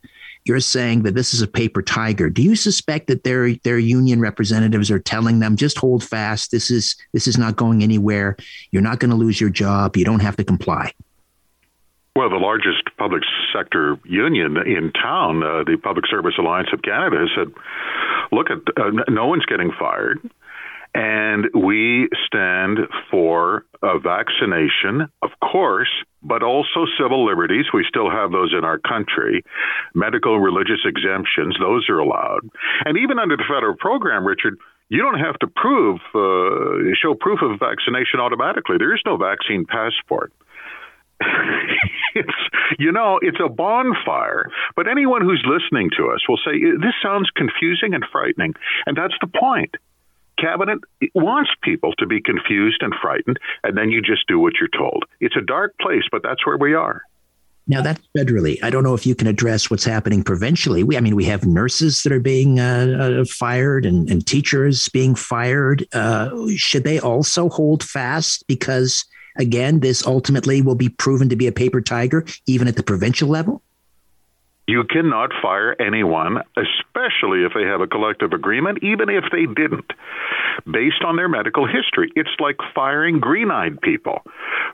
[0.49, 2.29] you're saying that this is a paper tiger.
[2.29, 6.51] Do you suspect that their their union representatives are telling them just hold fast?
[6.51, 8.35] This is this is not going anywhere.
[8.71, 9.95] You're not going to lose your job.
[9.95, 10.91] You don't have to comply.
[12.15, 13.21] Well, the largest public
[13.53, 17.53] sector union in town, uh, the Public Service Alliance of Canada, has said,
[18.31, 20.19] "Look, at uh, no one's getting fired."
[20.95, 22.79] And we stand
[23.11, 25.89] for a vaccination, of course,
[26.23, 27.65] but also civil liberties.
[27.73, 29.43] We still have those in our country.
[29.93, 32.41] Medical, religious exemptions, those are allowed.
[32.85, 34.57] And even under the federal program, Richard,
[34.89, 38.77] you don't have to prove, uh, show proof of vaccination automatically.
[38.79, 40.33] There is no vaccine passport.
[42.15, 42.39] it's
[42.79, 47.29] you know it's a bonfire but anyone who's listening to us will say this sounds
[47.35, 48.53] confusing and frightening
[48.85, 49.75] and that's the point
[50.39, 50.79] cabinet
[51.13, 55.05] wants people to be confused and frightened, and then you just do what you're told.
[55.19, 57.01] It's a dark place, but that's where we are.
[57.67, 58.57] Now that's federally.
[58.63, 60.83] I don't know if you can address what's happening provincially.
[60.83, 64.89] We, I mean, we have nurses that are being uh, uh, fired and, and, teachers
[64.89, 65.85] being fired.
[65.93, 69.05] Uh, should they also hold fast because,
[69.37, 73.29] again, this ultimately will be proven to be a paper tiger, even at the provincial
[73.29, 73.61] level?
[74.69, 79.89] You cannot fire anyone, especially if they have a collective agreement, even if they didn't,
[80.63, 82.11] based on their medical history.
[82.15, 84.21] It's like firing green eyed people.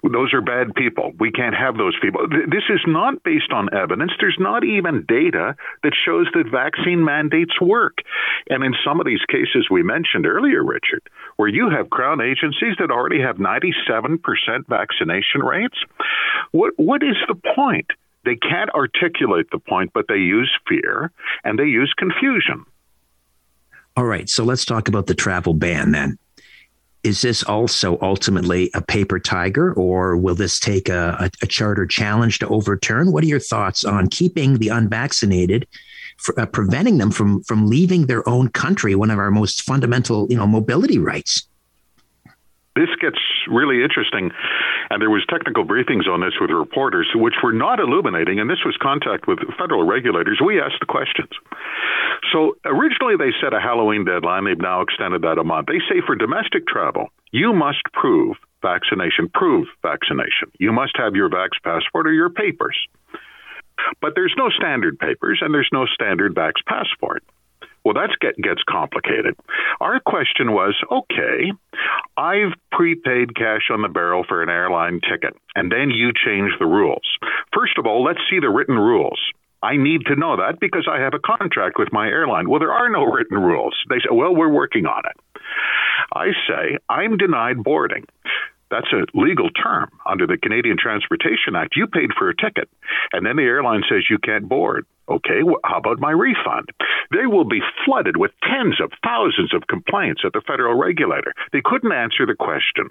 [0.03, 1.13] Those are bad people.
[1.17, 2.27] We can't have those people.
[2.27, 4.12] This is not based on evidence.
[4.19, 7.99] There's not even data that shows that vaccine mandates work.
[8.49, 12.75] And in some of these cases we mentioned earlier, Richard, where you have crown agencies
[12.79, 14.19] that already have 97%
[14.67, 15.77] vaccination rates,
[16.51, 17.88] what, what is the point?
[18.25, 21.11] They can't articulate the point, but they use fear
[21.43, 22.65] and they use confusion.
[23.95, 24.29] All right.
[24.29, 26.17] So let's talk about the travel ban then.
[27.03, 31.85] Is this also ultimately a paper tiger, or will this take a, a, a charter
[31.85, 33.11] challenge to overturn?
[33.11, 35.67] What are your thoughts on keeping the unvaccinated,
[36.17, 40.25] for, uh, preventing them from from leaving their own country, one of our most fundamental,
[40.31, 41.47] you know, mobility rights?
[42.75, 44.31] This gets really interesting.
[44.89, 48.39] And there was technical briefings on this with reporters, which were not illuminating.
[48.39, 50.41] And this was contact with federal regulators.
[50.43, 51.31] We asked the questions.
[52.31, 54.45] So originally they set a Halloween deadline.
[54.45, 55.67] They've now extended that a month.
[55.67, 59.29] They say for domestic travel, you must prove vaccination.
[59.33, 60.51] Prove vaccination.
[60.59, 62.77] You must have your Vax passport or your papers.
[64.01, 67.23] But there's no standard papers and there's no standard Vax passport.
[67.85, 69.35] Well, that get, gets complicated.
[69.79, 71.53] Our question was okay,
[72.17, 76.65] I've prepaid cash on the barrel for an airline ticket, and then you change the
[76.65, 77.05] rules.
[77.53, 79.19] First of all, let's see the written rules.
[79.61, 82.49] I need to know that because I have a contract with my airline.
[82.49, 83.75] Well, there are no written rules.
[83.89, 85.41] They say, well, we're working on it.
[86.13, 88.05] I say, I'm denied boarding.
[88.75, 91.77] That's a legal term under the Canadian Transportation Act.
[91.77, 92.67] You paid for a ticket,
[93.13, 94.85] and then the airline says you can't board.
[95.07, 96.71] Okay, well, how about my refund?
[97.09, 101.31] They will be flooded with tens of thousands of complaints at the federal regulator.
[101.53, 102.89] They couldn't answer the question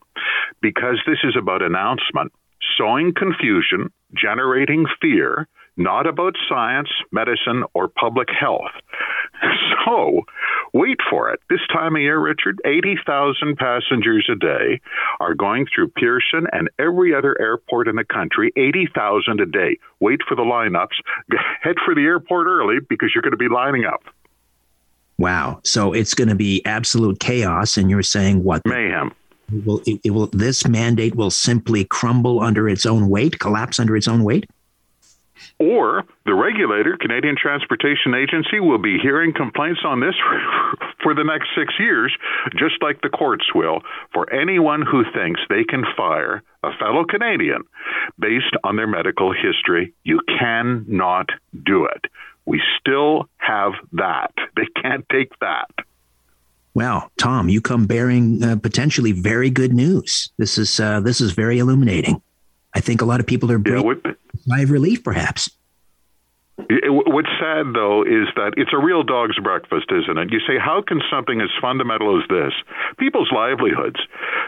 [0.63, 2.33] because this is about announcement,
[2.79, 8.73] sowing confusion, generating fear, not about science, medicine, or public health.
[9.85, 10.23] So,
[10.73, 11.41] wait for it.
[11.51, 14.81] This time of year, Richard, 80,000 passengers a day
[15.21, 19.79] are going through Pearson and every other airport in the country, 80,000 a day.
[20.01, 20.95] Wait for the lineups.
[21.61, 24.03] Head for the airport early because you're going to be lining up.
[25.19, 25.61] Wow.
[25.65, 27.77] So it's going to be absolute chaos.
[27.77, 28.63] And you're saying what?
[28.65, 29.13] Mayhem.
[29.53, 33.79] It will, it, it will, this mandate will simply crumble under its own weight, collapse
[33.79, 34.47] under its own weight?
[35.59, 40.15] Or the regulator, Canadian Transportation Agency, will be hearing complaints on this
[41.03, 42.15] for the next six years,
[42.57, 43.81] just like the courts will,
[44.13, 47.63] for anyone who thinks they can fire a fellow Canadian
[48.19, 49.95] based on their medical history.
[50.05, 51.29] You cannot
[51.65, 52.07] do it.
[52.47, 54.33] We still have that.
[54.57, 55.69] They can't take that.
[56.75, 60.31] Well, Tom, you come bearing uh, potentially very good news.
[60.39, 62.23] This is uh, this is very illuminating.
[62.75, 64.01] I think a lot of people are breathing
[64.47, 65.51] yeah, of relief, perhaps.
[66.57, 70.33] What's sad, though, is that it's a real dog's breakfast, isn't it?
[70.33, 72.53] You say, how can something as fundamental as this,
[72.97, 73.99] people's livelihoods,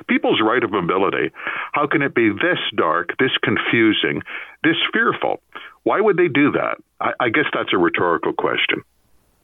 [0.09, 1.31] people's right of mobility,
[1.73, 4.23] how can it be this dark, this confusing,
[4.63, 5.41] this fearful?
[5.83, 6.79] Why would they do that?
[7.01, 8.83] I, I guess that's a rhetorical question.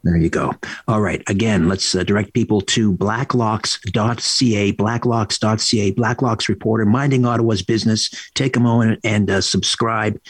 [0.05, 0.53] There you go.
[0.89, 1.23] All right.
[1.29, 8.11] Again, let's uh, direct people to blacklocks.ca, blacklocks.ca, Blacklock's Reporter, minding Ottawa's business.
[8.35, 10.21] Take a moment and uh, subscribe.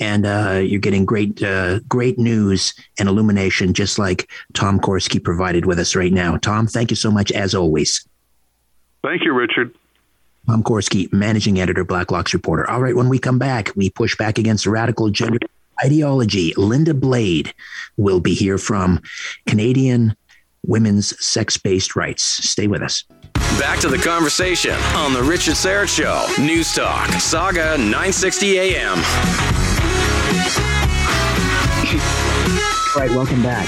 [0.00, 5.64] And uh, you're getting great, uh, great news and illumination, just like Tom Korski provided
[5.64, 6.36] with us right now.
[6.36, 8.04] Tom, thank you so much, as always.
[9.04, 9.72] Thank you, Richard.
[10.46, 12.68] Tom Korski, managing editor, Blacklock's reporter.
[12.68, 15.38] All right, when we come back, we push back against radical gender
[15.84, 16.52] ideology.
[16.56, 17.54] Linda Blade
[17.96, 19.00] will be here from
[19.46, 20.16] Canadian
[20.66, 22.22] Women's Sex Based Rights.
[22.22, 23.04] Stay with us.
[23.58, 26.26] Back to the conversation on The Richard Syrett Show.
[26.42, 28.98] News Talk, Sauga 960 AM.
[32.94, 33.66] All right, welcome back.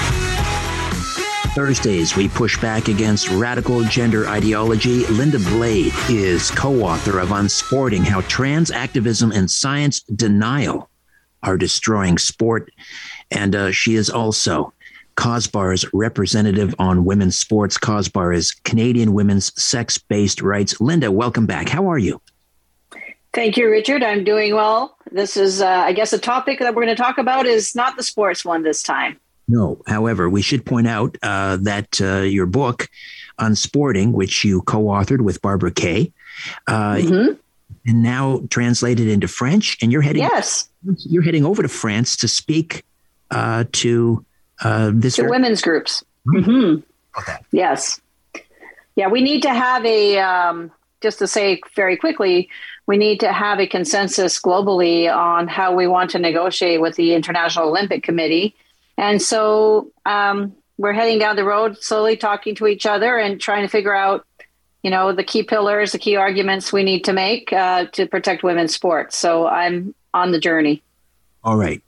[1.55, 5.05] Thursdays, we push back against radical gender ideology.
[5.09, 10.89] Linda Blade is co author of Unsporting How Trans Activism and Science Denial
[11.43, 12.71] Are Destroying Sport.
[13.31, 14.73] And uh, she is also
[15.17, 17.79] CAWSBAR's representative on women's sports.
[17.79, 20.81] CAWSBAR is Canadian Women's Sex Based Rights.
[20.81, 21.69] Linda, welcome back.
[21.69, 22.21] How are you?
[23.33, 24.03] Thank you, Richard.
[24.03, 24.97] I'm doing well.
[25.11, 27.97] This is, uh, I guess, a topic that we're going to talk about is not
[27.97, 29.19] the sports one this time.
[29.49, 29.81] No.
[29.87, 32.89] However, we should point out uh, that uh, your book,
[33.39, 36.13] Unsporting, which you co authored with Barbara Kay,
[36.67, 37.33] uh, mm-hmm.
[37.87, 40.69] And now translated into French, and you're heading, yes.
[40.99, 42.85] you're heading over to France to speak
[43.31, 44.25] uh, to
[44.63, 46.05] uh, this to women's groups.
[46.27, 46.81] Mm-hmm.
[47.19, 47.37] Okay.
[47.51, 48.01] Yes.
[48.95, 50.71] Yeah, we need to have a, um,
[51.01, 52.49] just to say very quickly,
[52.87, 57.15] we need to have a consensus globally on how we want to negotiate with the
[57.15, 58.55] International Olympic Committee
[58.97, 63.63] and so um, we're heading down the road, slowly talking to each other and trying
[63.63, 64.27] to figure out,
[64.83, 68.43] you know, the key pillars, the key arguments we need to make uh, to protect
[68.43, 69.17] women's sports.
[69.17, 70.83] So I'm on the journey.
[71.45, 71.81] All right.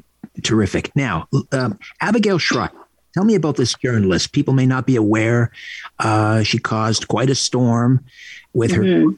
[0.42, 0.94] Terrific.
[0.96, 2.70] Now, um, Abigail Shrier,
[3.12, 4.32] tell me about this journalist.
[4.32, 5.52] People may not be aware.
[5.98, 8.04] Uh, she caused quite a storm
[8.52, 8.82] with her.
[8.82, 9.16] Mm-hmm.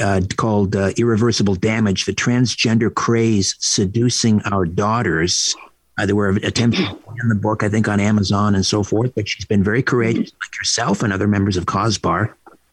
[0.00, 5.56] Uh, called uh, Irreversible Damage, the transgender craze seducing our daughters.
[5.98, 9.28] Uh, there were attempts in the book, I think, on Amazon and so forth, but
[9.28, 12.32] she's been very courageous, like yourself and other members of CAWSBAR.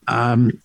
[0.10, 0.60] Um,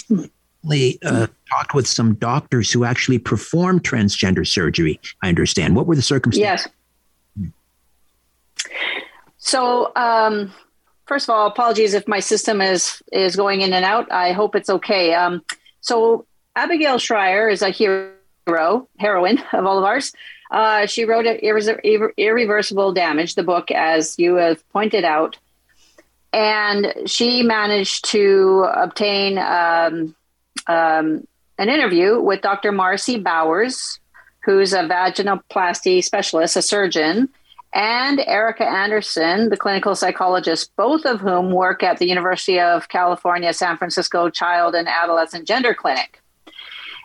[1.05, 4.99] uh, talked with some doctors who actually performed transgender surgery.
[5.23, 5.77] I understand.
[5.77, 6.69] What were the circumstances?
[7.37, 7.51] Yes.
[9.37, 10.53] So, um,
[11.07, 14.11] first of all, apologies if my system is is going in and out.
[14.11, 15.13] I hope it's okay.
[15.15, 15.45] Um,
[15.81, 16.25] so,
[16.57, 20.13] Abigail Shrier is a hero, heroine of all of ours.
[20.51, 25.37] Uh, she wrote Irre- Irreversible Damage, the book, as you have pointed out.
[26.35, 30.17] And she managed to obtain um,
[30.67, 31.29] um,
[31.59, 32.73] an interview with Dr.
[32.73, 34.01] Marcy Bowers,
[34.45, 37.29] who's a vaginoplasty specialist, a surgeon,
[37.73, 43.53] and Erica Anderson, the clinical psychologist, both of whom work at the University of California,
[43.53, 46.21] San Francisco Child and Adolescent Gender Clinic.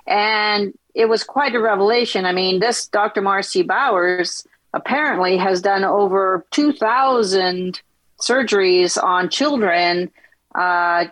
[0.08, 2.26] And it was quite a revelation.
[2.26, 3.22] I mean, this Dr.
[3.22, 7.80] Marcy Bowers apparently has done over 2,000
[8.22, 10.12] surgeries on children,
[10.56, 11.06] uh,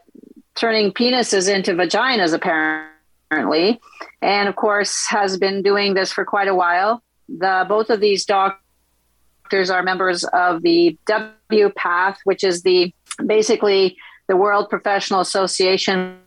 [0.55, 3.79] turning penises into vaginas, apparently.
[4.21, 7.03] And of course, has been doing this for quite a while.
[7.29, 12.93] The, both of these doctors are members of the WPATH, which is the
[13.25, 13.97] basically
[14.27, 16.19] the World Professional Association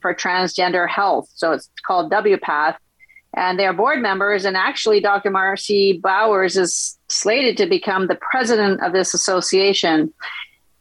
[0.00, 1.28] for Transgender Health.
[1.34, 2.76] So it's called WPATH
[3.38, 4.44] and they're board members.
[4.44, 5.30] And actually, Dr.
[5.30, 10.12] Marcy Bowers is slated to become the president of this association.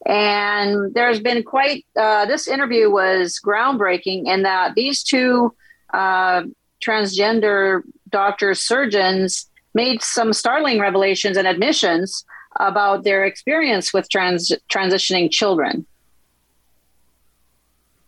[0.08, 5.54] And there's been quite, uh, this interview was groundbreaking in that these two
[5.94, 6.44] uh,
[6.84, 12.26] transgender doctors, surgeons, made some startling revelations and admissions
[12.60, 15.86] about their experience with trans- transitioning children.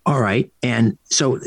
[0.08, 0.52] All right.
[0.64, 1.39] And so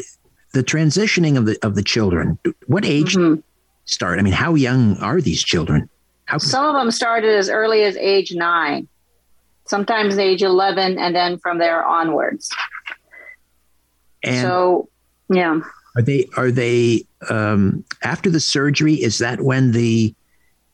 [0.53, 2.39] the transitioning of the of the children.
[2.67, 3.41] What age mm-hmm.
[3.85, 4.19] start?
[4.19, 5.89] I mean, how young are these children?
[6.27, 8.89] How some of them started as early as age nine,
[9.67, 12.51] sometimes age eleven, and then from there onwards.
[14.23, 14.89] And so,
[15.29, 15.61] yeah.
[15.97, 18.95] Are they are they um, after the surgery?
[18.95, 20.15] Is that when the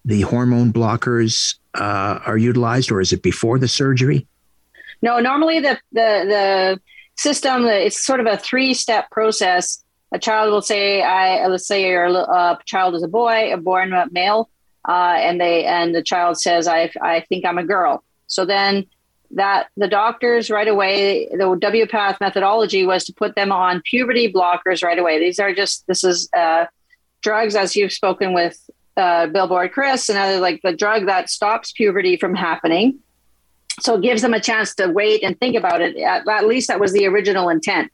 [0.05, 4.26] the hormone blockers uh, are utilized, or is it before the surgery?
[5.03, 6.81] No, normally the the the
[7.18, 9.84] system it's sort of a three step process.
[10.12, 13.92] A child will say i let's say your uh, child is a boy a born
[14.10, 14.48] male
[14.88, 18.02] uh, and they and the child says i i think i'm a girl.
[18.26, 18.86] So then
[19.32, 24.82] that the doctors right away the wpath methodology was to put them on puberty blockers
[24.82, 25.18] right away.
[25.18, 26.66] These are just this is uh,
[27.20, 31.72] drugs as you've spoken with uh, billboard chris and other like the drug that stops
[31.72, 32.98] puberty from happening
[33.81, 35.97] so it gives them a chance to wait and think about it.
[35.97, 37.91] At, at least that was the original intent.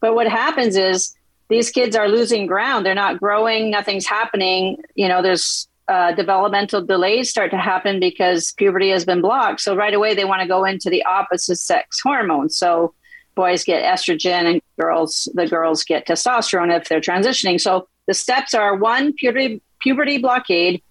[0.00, 1.14] But what happens is
[1.48, 2.84] these kids are losing ground.
[2.84, 3.70] They're not growing.
[3.70, 4.78] Nothing's happening.
[4.94, 9.60] You know, there's uh, developmental delays start to happen because puberty has been blocked.
[9.60, 12.50] So right away they want to go into the opposite sex hormone.
[12.50, 12.94] So
[13.34, 17.60] boys get estrogen and girls the girls get testosterone if they're transitioning.
[17.60, 20.82] So the steps are one puberty puberty blockade.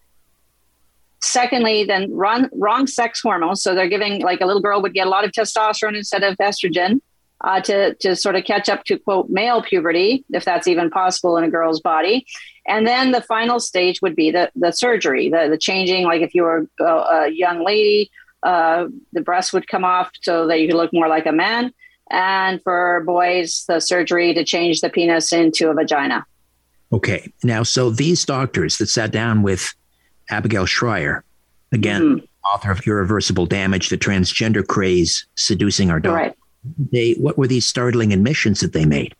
[1.21, 3.61] Secondly, then wrong, wrong sex hormones.
[3.61, 6.37] So they're giving like a little girl would get a lot of testosterone instead of
[6.37, 7.01] estrogen
[7.41, 11.37] uh, to to sort of catch up to quote male puberty, if that's even possible
[11.37, 12.25] in a girl's body.
[12.67, 16.05] And then the final stage would be the the surgery, the the changing.
[16.05, 18.11] Like if you were a, a young lady,
[18.43, 21.73] uh, the breast would come off so that you could look more like a man.
[22.09, 26.25] And for boys, the surgery to change the penis into a vagina.
[26.91, 27.33] Okay.
[27.43, 29.73] Now, so these doctors that sat down with
[30.29, 31.23] Abigail Shrier,
[31.71, 32.25] again, mm-hmm.
[32.53, 36.27] author of Irreversible Damage, the transgender craze seducing our daughters.
[36.27, 36.37] Right
[36.91, 39.15] they what were these startling admissions that they made?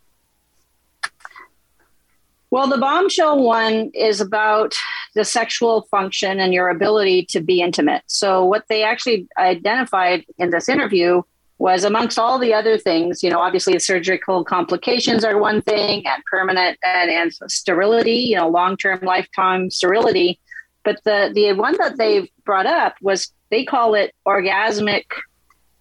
[2.50, 4.74] Well, the bombshell one is about
[5.14, 8.02] the sexual function and your ability to be intimate.
[8.06, 11.22] So, what they actually identified in this interview
[11.58, 16.06] was amongst all the other things, you know, obviously the surgical complications are one thing
[16.06, 20.40] and permanent and, and sterility, you know, long term lifetime sterility.
[20.88, 25.04] But the, the one that they brought up was they call it orgasmic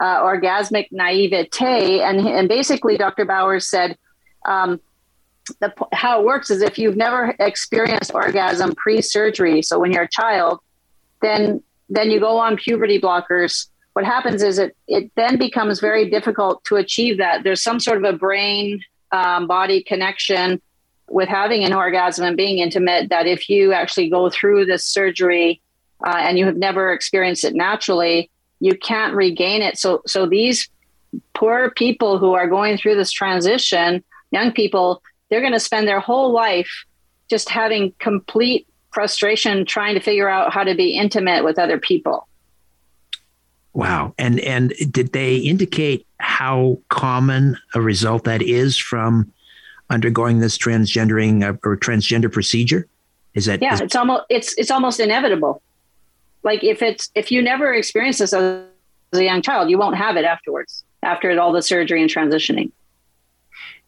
[0.02, 2.02] uh, orgasmic naivete.
[2.02, 3.24] And, and basically, Dr.
[3.24, 3.98] Bowers said
[4.46, 4.82] um,
[5.62, 10.04] the, how it works is if you've never experienced orgasm pre surgery, so when you're
[10.04, 10.60] a child,
[11.22, 13.68] then then you go on puberty blockers.
[13.94, 17.46] What happens is it it then becomes very difficult to achieve that.
[17.46, 18.84] There's some sort of a brain
[19.14, 20.62] um, body connection
[21.10, 25.62] with having an orgasm and being intimate that if you actually go through this surgery
[26.06, 28.30] uh, and you have never experienced it naturally,
[28.60, 29.78] you can't regain it.
[29.78, 30.70] So so these
[31.34, 36.00] poor people who are going through this transition, young people, they're going to spend their
[36.00, 36.86] whole life
[37.30, 42.28] just having complete frustration trying to figure out how to be intimate with other people.
[43.74, 44.16] Wow.
[44.18, 49.32] And and did they indicate how common a result that is from
[49.90, 52.88] undergoing this transgendering uh, or transgender procedure?
[53.34, 55.62] Is that Yeah, is- it's almost it's it's almost inevitable
[56.48, 58.64] like if it's if you never experience this as
[59.14, 62.72] a young child, you won't have it afterwards after all the surgery and transitioning.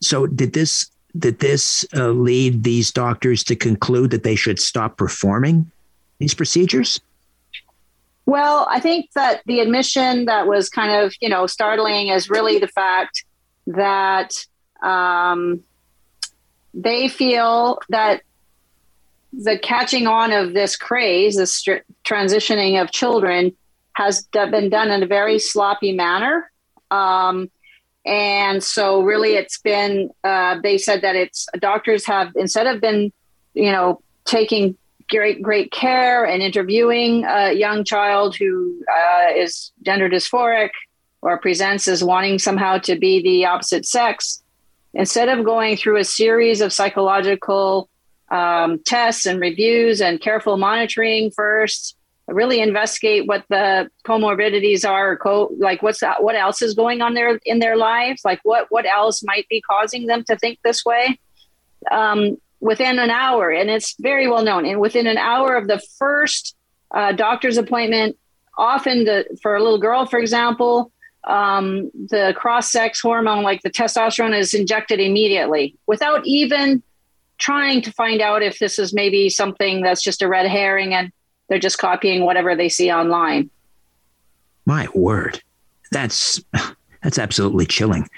[0.02, 4.98] So did this did this uh, lead these doctors to conclude that they should stop
[4.98, 5.72] performing
[6.20, 7.00] these procedures?
[8.26, 12.60] Well, I think that the admission that was kind of you know startling is really
[12.60, 13.24] the fact
[13.68, 14.46] that
[14.84, 15.64] um,
[16.74, 18.22] they feel that
[19.34, 23.56] the catching on of this craze, this str- transitioning of children,
[23.94, 26.52] has d- been done in a very sloppy manner.
[26.90, 27.52] Um,
[28.06, 33.12] and so, really, it's been, uh, they said that it's doctors have, instead of been,
[33.54, 34.78] you know, taking
[35.10, 40.70] great, great care and interviewing a young child who uh, is gender dysphoric
[41.22, 44.42] or presents as wanting somehow to be the opposite sex,
[44.94, 47.90] instead of going through a series of psychological
[48.30, 51.96] um, tests and reviews and careful monitoring first
[52.28, 57.14] really investigate what the comorbidities are co- like what's that, what else is going on
[57.14, 58.24] there in their lives?
[58.24, 61.20] Like what what else might be causing them to think this way?
[61.92, 65.82] Um, within an hour and it's very well known and within an hour of the
[65.98, 66.56] first
[66.94, 68.18] uh, doctor's appointment
[68.58, 70.92] often the, for a little girl for example
[71.30, 76.82] um, the cross-sex hormone like the testosterone is injected immediately without even
[77.38, 81.12] trying to find out if this is maybe something that's just a red herring and
[81.48, 83.50] they're just copying whatever they see online.
[84.66, 85.42] My word,
[85.92, 86.42] that's
[87.04, 88.10] that's absolutely chilling.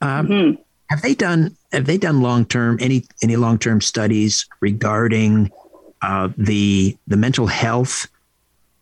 [0.00, 0.62] Um, mm-hmm.
[0.90, 5.50] Have they done have they done long term any any long term studies regarding
[6.02, 8.08] uh, the the mental health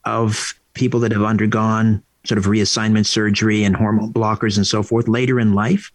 [0.04, 5.08] of people that have undergone sort of reassignment surgery and hormone blockers and so forth
[5.08, 5.92] later in life?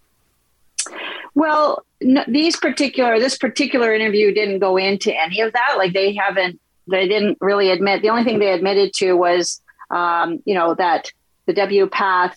[1.36, 5.76] Well, no, these particular this particular interview didn't go into any of that.
[5.78, 8.02] Like they haven't, they didn't really admit.
[8.02, 9.62] The only thing they admitted to was,
[9.92, 11.12] um, you know, that
[11.46, 12.36] the WPATH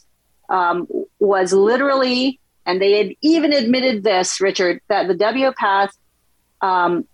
[0.48, 0.86] um,
[1.18, 5.90] was literally, and they had even admitted this, Richard, that the WPATH
[6.60, 7.06] um,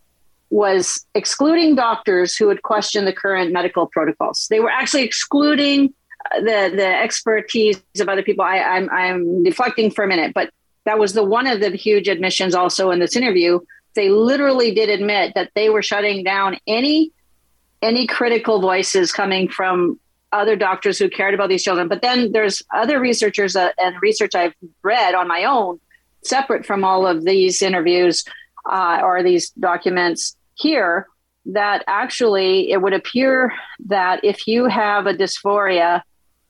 [0.51, 4.47] was excluding doctors who would question the current medical protocols.
[4.51, 5.93] They were actually excluding
[6.35, 8.45] the the expertise of other people.
[8.45, 10.51] I, I'm I'm deflecting for a minute, but
[10.85, 13.61] that was the one of the huge admissions also in this interview.
[13.95, 17.12] They literally did admit that they were shutting down any
[17.83, 19.99] any critical voices coming from
[20.33, 21.89] other doctors who cared about these children.
[21.89, 25.81] But then there's other researchers uh, and research I've read on my own,
[26.22, 28.24] separate from all of these interviews
[28.70, 31.07] uh, or these documents here,
[31.47, 33.53] that actually it would appear
[33.87, 36.03] that if you have a dysphoria,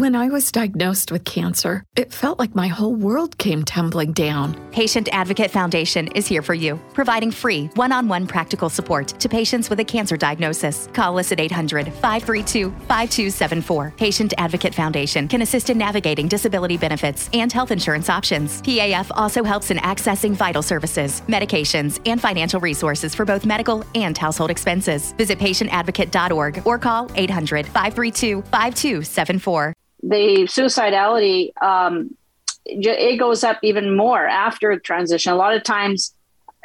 [0.00, 4.54] When I was diagnosed with cancer, it felt like my whole world came tumbling down.
[4.70, 9.28] Patient Advocate Foundation is here for you, providing free one on one practical support to
[9.28, 10.88] patients with a cancer diagnosis.
[10.94, 13.92] Call us at 800 532 5274.
[13.96, 18.62] Patient Advocate Foundation can assist in navigating disability benefits and health insurance options.
[18.62, 24.16] PAF also helps in accessing vital services, medications, and financial resources for both medical and
[24.16, 25.12] household expenses.
[25.14, 32.16] Visit patientadvocate.org or call 800 532 5274 the suicidality um,
[32.64, 35.32] it goes up even more after transition.
[35.32, 36.14] A lot of times,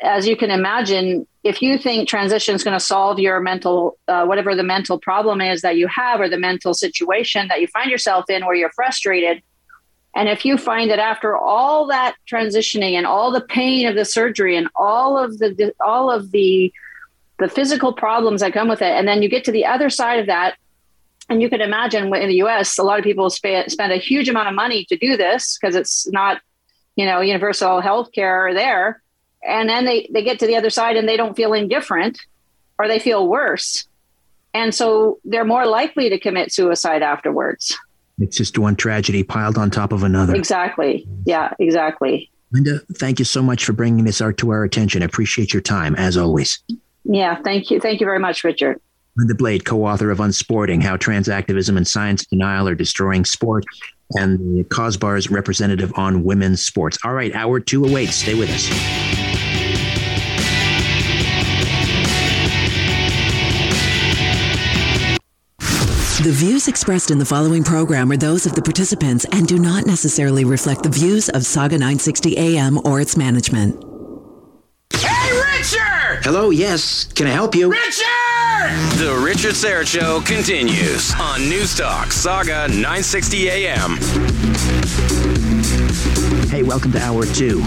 [0.01, 4.25] as you can imagine, if you think transition is going to solve your mental, uh,
[4.25, 7.89] whatever the mental problem is that you have, or the mental situation that you find
[7.89, 9.41] yourself in where you're frustrated,
[10.15, 14.05] and if you find that after all that transitioning and all the pain of the
[14.05, 16.71] surgery and all of the all of the
[17.37, 20.19] the physical problems that come with it, and then you get to the other side
[20.19, 20.55] of that
[21.29, 24.29] and you can imagine in the US, a lot of people spend, spend a huge
[24.29, 26.41] amount of money to do this because it's not,
[26.95, 29.01] you know, universal health care there.
[29.47, 32.19] And then they, they get to the other side and they don't feel indifferent
[32.77, 33.87] or they feel worse.
[34.53, 37.77] And so they're more likely to commit suicide afterwards.
[38.19, 40.35] It's just one tragedy piled on top of another.
[40.35, 41.05] Exactly.
[41.25, 42.31] Yeah, exactly.
[42.51, 45.01] Linda, thank you so much for bringing this art to our attention.
[45.01, 46.59] I appreciate your time, as always.
[47.03, 47.79] Yeah, thank you.
[47.79, 48.79] Thank you very much, Richard.
[49.17, 53.63] Linda Blade, co-author of Unsporting, How Transactivism and Science Denial Are Destroying Sport,
[54.11, 56.97] and the CAWSBAR's representative on women's sports.
[57.03, 58.15] All right, hour two awaits.
[58.15, 58.69] Stay with us.
[66.25, 69.85] The views expressed in the following program are those of the participants and do not
[69.85, 73.75] necessarily reflect the views of Sauga 960 AM or its management.
[74.91, 76.23] Hey, Richard!
[76.23, 77.05] Hello, yes.
[77.13, 77.69] Can I help you?
[77.69, 78.14] Richard!
[78.65, 83.97] The Richard Syrett Show continues on Newstalk Sauga 960 AM.
[86.49, 87.59] Hey, welcome to hour two.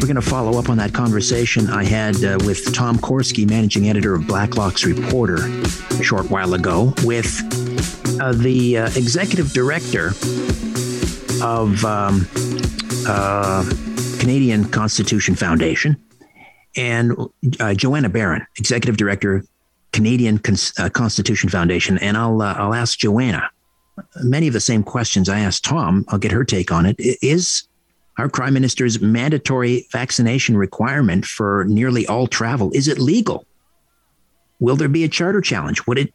[0.00, 3.90] We're going to follow up on that conversation I had uh, with Tom Korski, managing
[3.90, 5.44] editor of Blacklock's Reporter,
[6.00, 7.42] a short while ago, with
[8.22, 10.14] uh, the uh, executive director
[11.42, 12.26] of um,
[13.06, 13.70] uh,
[14.18, 16.02] Canadian Constitution Foundation,
[16.74, 17.12] and
[17.60, 19.44] uh, Joanna Baron, executive director,
[19.94, 21.98] Canadian Cons- uh, Constitution Foundation.
[21.98, 23.48] And I'll uh, I'll ask Joanna
[24.22, 26.04] many of the same questions I asked Tom.
[26.08, 26.96] I'll get her take on it.
[26.98, 27.68] Is
[28.18, 33.46] our prime minister's mandatory vaccination requirement for nearly all travel is it legal?
[34.60, 35.86] Will there be a charter challenge?
[35.86, 36.14] Would it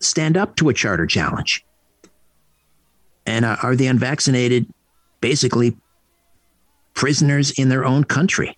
[0.00, 1.64] stand up to a charter challenge?
[3.26, 4.66] And uh, are the unvaccinated
[5.20, 5.76] basically
[6.94, 8.57] prisoners in their own country?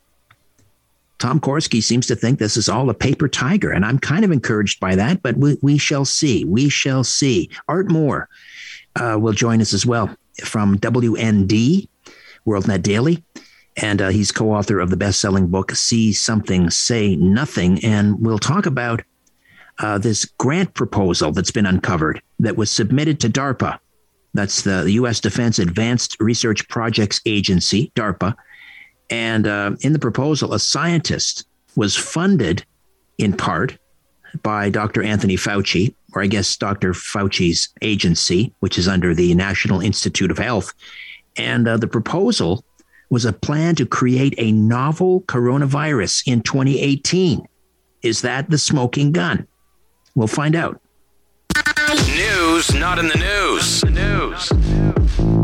[1.21, 4.33] Tom Korski seems to think this is all a paper tiger, and I'm kind of
[4.33, 6.47] encouraged by that, but we, we shall see.
[6.47, 7.51] We shall see.
[7.69, 8.29] Art Moore
[8.97, 11.87] uh, will join us as well from WND,
[12.47, 13.23] WorldNet Daily,
[13.77, 17.85] and uh, he's co author of the best selling book, See Something, Say Nothing.
[17.85, 19.03] And we'll talk about
[19.79, 23.79] uh, this grant proposal that's been uncovered that was submitted to DARPA.
[24.33, 25.21] That's the U.S.
[25.21, 28.35] Defense Advanced Research Projects Agency, DARPA
[29.11, 31.47] and uh, in the proposal, a scientist
[31.77, 32.65] was funded
[33.19, 33.77] in part
[34.43, 35.03] by Dr.
[35.03, 36.93] Anthony Fauci, or I guess Dr.
[36.93, 40.73] Fauci's agency, which is under the National Institute of Health.
[41.37, 42.65] And uh, the proposal
[43.11, 47.45] was a plan to create a novel coronavirus in 2018.
[48.03, 49.47] Is that the smoking gun?
[50.15, 50.81] We'll find out.
[52.15, 53.81] News not in the news.
[53.81, 55.40] The news.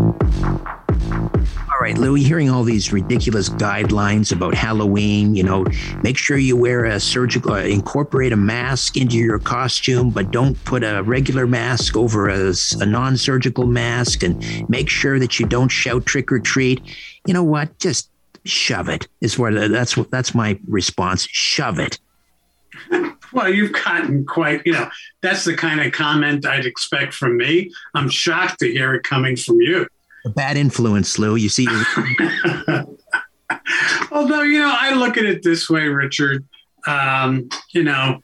[1.86, 5.64] Right, Louie, hearing all these ridiculous guidelines about Halloween, you know,
[6.02, 10.56] make sure you wear a surgical, uh, incorporate a mask into your costume, but don't
[10.64, 15.46] put a regular mask over a, a non surgical mask, and make sure that you
[15.46, 16.82] don't shout trick or treat.
[17.24, 17.78] You know what?
[17.78, 18.10] Just
[18.42, 21.28] shove it, is what that's what that's my response.
[21.30, 22.00] Shove it.
[23.32, 24.88] Well, you've gotten quite, you know,
[25.20, 27.70] that's the kind of comment I'd expect from me.
[27.92, 29.88] I'm shocked to hear it coming from you
[30.26, 31.36] a bad influence, Lou.
[31.36, 31.66] You see.
[34.10, 36.44] Although you know, I look at it this way, Richard.
[36.86, 38.22] Um, you know,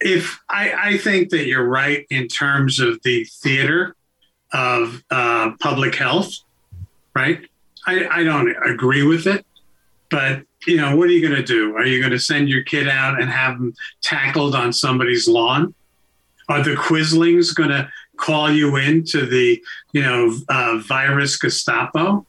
[0.00, 3.96] if I, I think that you're right in terms of the theater
[4.52, 6.34] of uh, public health,
[7.14, 7.40] right?
[7.86, 9.44] I, I don't agree with it,
[10.10, 11.76] but you know, what are you going to do?
[11.76, 15.74] Are you going to send your kid out and have them tackled on somebody's lawn?
[16.48, 17.88] Are the Quislings going to
[18.24, 19.62] call you into the
[19.92, 22.26] you know uh, virus Gestapo?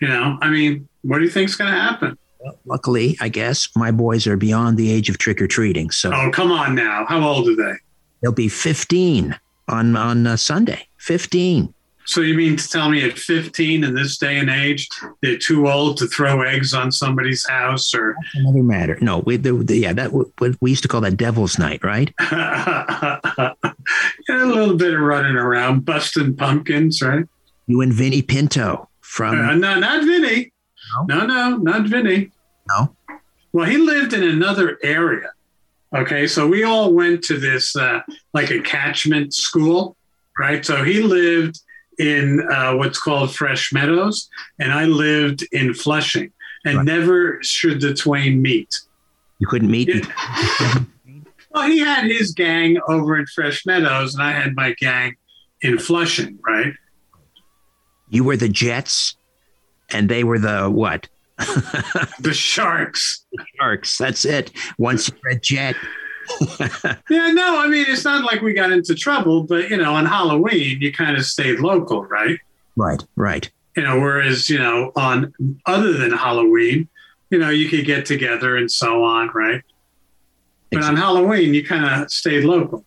[0.00, 2.18] You know, I mean, what do you think's going to happen?
[2.66, 5.90] Luckily, I guess my boys are beyond the age of trick or treating.
[5.90, 7.74] So, oh come on now, how old are they?
[8.20, 9.38] They'll be fifteen
[9.68, 10.86] on on uh, Sunday.
[10.98, 11.74] Fifteen.
[12.04, 14.88] So you mean to tell me at 15 in this day and age,
[15.20, 18.98] they're too old to throw eggs on somebody's house or That's another matter?
[19.00, 20.12] No, we, the, the, yeah, that
[20.60, 22.12] we used to call that Devil's Night, right?
[22.20, 23.54] yeah,
[24.28, 27.24] a little bit of running around, busting pumpkins, right?
[27.66, 30.52] You and Vinny Pinto from uh, no, not Vinny.
[31.08, 31.18] No?
[31.18, 32.30] no, no, not Vinny.
[32.68, 32.94] No.
[33.52, 35.30] Well, he lived in another area.
[35.94, 38.00] Okay, so we all went to this uh,
[38.32, 39.96] like a catchment school,
[40.38, 40.64] right?
[40.64, 41.60] So he lived
[42.02, 44.28] in uh, what's called Fresh Meadows,
[44.58, 46.32] and I lived in Flushing,
[46.64, 46.84] and right.
[46.84, 48.80] never should the twain meet.
[49.38, 49.88] You couldn't meet.
[49.88, 50.06] It,
[51.52, 55.16] well, he had his gang over in Fresh Meadows, and I had my gang
[55.62, 56.72] in Flushing, right?
[58.10, 59.16] You were the Jets,
[59.90, 61.08] and they were the what?
[62.18, 63.24] the Sharks.
[63.32, 63.96] The Sharks.
[63.96, 64.50] That's it.
[64.76, 65.76] Once you're a Jet,
[67.10, 70.06] yeah, no, I mean, it's not like we got into trouble, but, you know, on
[70.06, 72.38] Halloween, you kind of stayed local, right?
[72.76, 73.50] Right, right.
[73.76, 75.32] You know, whereas, you know, on
[75.66, 76.88] other than Halloween,
[77.30, 79.62] you know, you could get together and so on, right?
[80.70, 81.00] But exactly.
[81.00, 82.84] on Halloween, you kind of stayed local.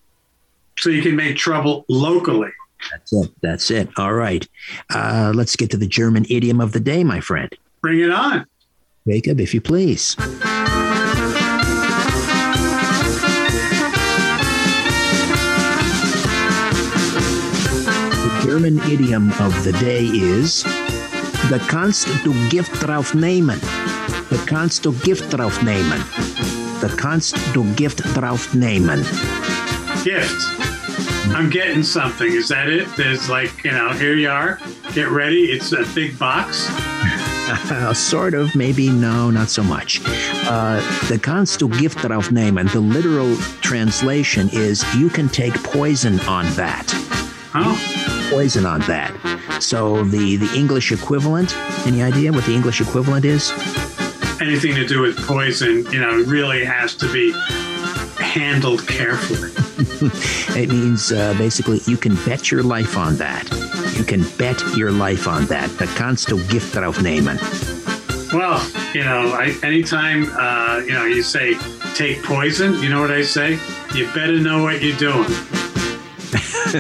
[0.78, 2.52] So you can make trouble locally.
[2.92, 3.32] That's it.
[3.42, 3.90] That's it.
[3.98, 4.48] All right.
[4.94, 7.50] Uh, let's get to the German idiom of the day, my friend.
[7.82, 8.46] Bring it on.
[9.08, 10.16] Jacob, if you please.
[18.46, 20.62] German idiom of the day is
[21.50, 23.60] the kannst du Gift drauf nehmen.
[24.30, 26.00] Da kannst du Gift drauf nehmen.
[26.80, 29.04] Da kannst du Gift drauf nehmen.
[30.04, 30.46] Gift.
[31.34, 32.32] I'm getting something.
[32.32, 32.88] Is that it?
[32.96, 34.60] There's like, you know, here you are.
[34.94, 35.46] Get ready.
[35.46, 36.70] It's a big box.
[37.98, 38.92] sort of, maybe.
[38.92, 40.02] No, not so much.
[40.48, 46.20] Uh, the kannst du Gift drauf nehmen, the literal translation is you can take poison
[46.28, 46.94] on that.
[47.56, 49.12] Oh poison on that.
[49.60, 51.56] So the the English equivalent,
[51.86, 53.52] any idea what the English equivalent is?
[54.42, 57.34] Anything to do with poison, you know, really has to be
[58.18, 59.52] handled carefully.
[60.62, 63.50] it means uh, basically you can bet your life on that.
[63.98, 65.70] You can bet your life on that.
[65.78, 67.40] The kannst du Gift drauf nehmen.
[68.34, 68.60] Well,
[68.94, 71.58] you know, I, anytime uh, you know you say
[71.96, 73.58] take poison, you know what I say?
[73.94, 75.55] You better know what you're doing.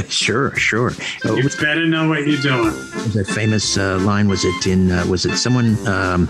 [0.10, 0.92] sure, sure.
[1.24, 2.74] You was, better know what you're doing.
[3.14, 6.30] That famous uh, line was it in uh, was it someone um,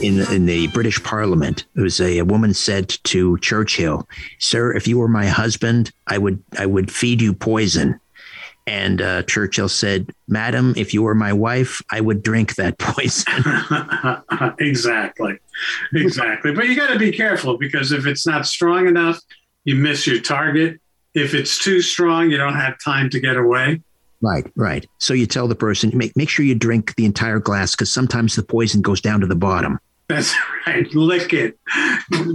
[0.00, 1.64] in in the British Parliament?
[1.76, 4.08] It was a, a, woman said to Churchill,
[4.38, 8.00] "Sir, if you were my husband, I would I would feed you poison."
[8.66, 13.32] And uh, Churchill said, "Madam, if you were my wife, I would drink that poison."
[14.58, 15.38] exactly,
[15.92, 16.52] exactly.
[16.52, 19.20] But you got to be careful because if it's not strong enough,
[19.64, 20.80] you miss your target
[21.14, 23.80] if it's too strong, you don't have time to get away.
[24.20, 24.86] Right, right.
[24.98, 28.36] So you tell the person, make make sure you drink the entire glass because sometimes
[28.36, 29.78] the poison goes down to the bottom.
[30.08, 30.34] That's
[30.66, 30.92] right.
[30.94, 31.58] Lick it.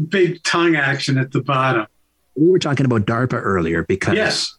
[0.10, 1.88] Big tongue action at the bottom.
[2.36, 4.58] We were talking about DARPA earlier because yes.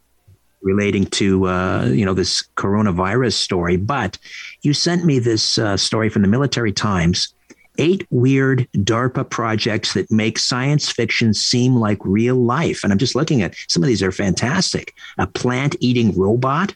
[0.62, 4.18] relating to uh, you know this coronavirus story, but
[4.62, 7.32] you sent me this uh, story from the Military Times
[7.78, 12.82] eight weird DARPA projects that make science fiction seem like real life.
[12.82, 14.94] And I'm just looking at some of these are fantastic.
[15.18, 16.74] A plant eating robot.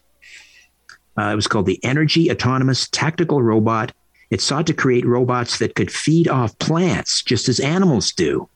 [1.17, 3.93] Uh, it was called the Energy Autonomous Tactical Robot.
[4.31, 8.49] It sought to create robots that could feed off plants just as animals do.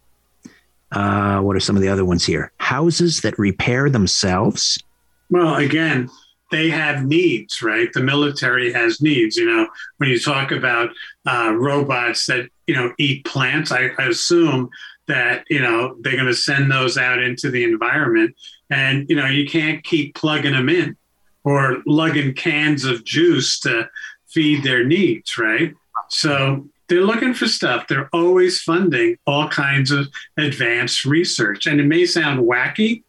[0.92, 2.52] Uh, what are some of the other ones here?
[2.58, 4.82] Houses that repair themselves.
[5.30, 6.10] Well, again,
[6.52, 7.92] they have needs, right?
[7.94, 9.36] The military has needs.
[9.36, 10.90] You know, when you talk about
[11.28, 14.70] uh, robots that you know eat plants, I, I assume
[15.08, 18.36] that you know they're going to send those out into the environment,
[18.70, 20.96] and you know you can't keep plugging them in
[21.44, 23.90] or lugging cans of juice to
[24.28, 25.74] feed their needs, right?
[26.10, 27.88] So they're looking for stuff.
[27.88, 31.68] They're always funding all kinds of advanced research.
[31.68, 33.04] And it may sound wacky,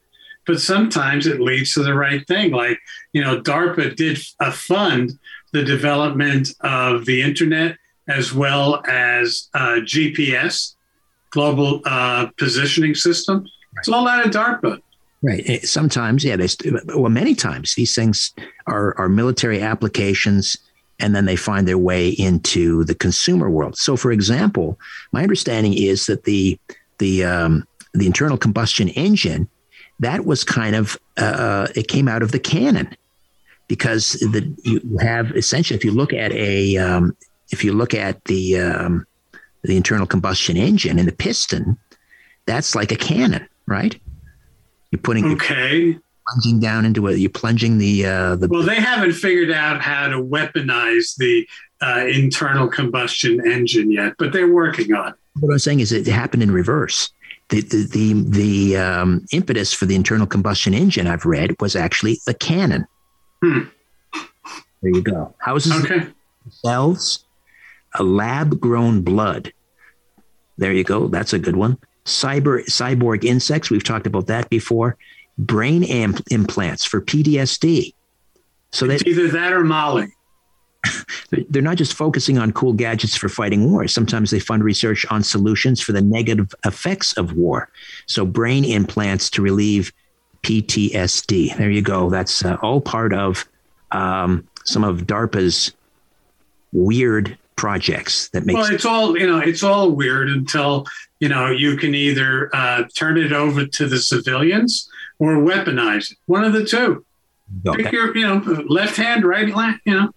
[0.50, 2.50] but sometimes it leads to the right thing.
[2.50, 2.80] Like,
[3.12, 4.18] you know, DARPA did
[4.52, 5.16] fund
[5.52, 7.76] the development of the internet
[8.08, 10.74] as well as uh, GPS,
[11.30, 13.46] global uh, positioning system.
[13.76, 14.80] It's all out of DARPA.
[15.22, 15.62] Right.
[15.62, 16.48] Sometimes, yeah, they,
[16.86, 18.34] well, many times these things
[18.66, 20.56] are, are military applications
[20.98, 23.78] and then they find their way into the consumer world.
[23.78, 24.80] So, for example,
[25.12, 26.58] my understanding is that the
[26.98, 29.48] the um, the internal combustion engine
[30.00, 32.94] that was kind of uh, uh, it came out of the cannon
[33.68, 37.16] because the you have essentially if you look at a um,
[37.50, 39.06] if you look at the um,
[39.62, 41.78] the internal combustion engine and the piston,
[42.46, 43.98] that's like a cannon, right?
[44.90, 45.96] You're putting okay
[46.30, 47.18] plunging down into it.
[47.18, 48.48] You're plunging the uh, the.
[48.48, 51.46] Well, they haven't figured out how to weaponize the
[51.80, 55.10] uh, internal combustion engine yet, but they're working on.
[55.10, 55.14] it.
[55.38, 57.10] What I'm saying is, it happened in reverse.
[57.50, 62.20] The the the, the um, impetus for the internal combustion engine I've read was actually
[62.26, 62.86] the cannon.
[63.42, 63.60] Hmm.
[64.82, 65.34] There you go.
[65.38, 66.06] Houses okay.
[66.48, 67.24] cells,
[67.94, 69.52] a lab grown blood.
[70.58, 71.08] There you go.
[71.08, 71.78] That's a good one.
[72.04, 73.70] Cyber cyborg insects.
[73.70, 74.96] We've talked about that before
[75.38, 75.82] brain
[76.30, 77.94] implants for PTSD.
[78.72, 80.12] So that either that or Molly.
[81.30, 83.92] They're not just focusing on cool gadgets for fighting wars.
[83.92, 87.68] Sometimes they fund research on solutions for the negative effects of war.
[88.06, 89.92] So brain implants to relieve
[90.42, 91.56] PTSD.
[91.56, 92.10] There you go.
[92.10, 93.46] That's uh, all part of
[93.90, 95.72] um, some of DARPA's
[96.72, 98.56] weird projects that make.
[98.56, 99.38] Well, it's all you know.
[99.38, 100.86] It's all weird until
[101.18, 106.18] you know you can either uh, turn it over to the civilians or weaponize it.
[106.26, 107.04] One of the two.
[107.66, 107.82] Okay.
[107.82, 110.10] Pick your, you know, left hand, right hand, you know.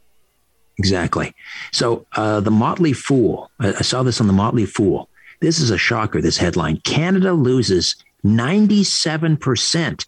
[0.78, 1.34] Exactly.
[1.72, 5.10] So uh, the Motley Fool, I, I saw this on the Motley Fool.
[5.40, 6.78] This is a shocker, this headline.
[6.78, 7.96] Canada loses
[8.26, 10.06] 97%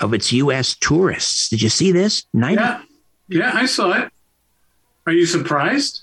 [0.00, 0.76] of its U.S.
[0.76, 1.48] tourists.
[1.48, 2.24] Did you see this?
[2.34, 2.82] 90- yeah.
[3.28, 4.12] Yeah, I saw it.
[5.06, 6.02] Are you surprised?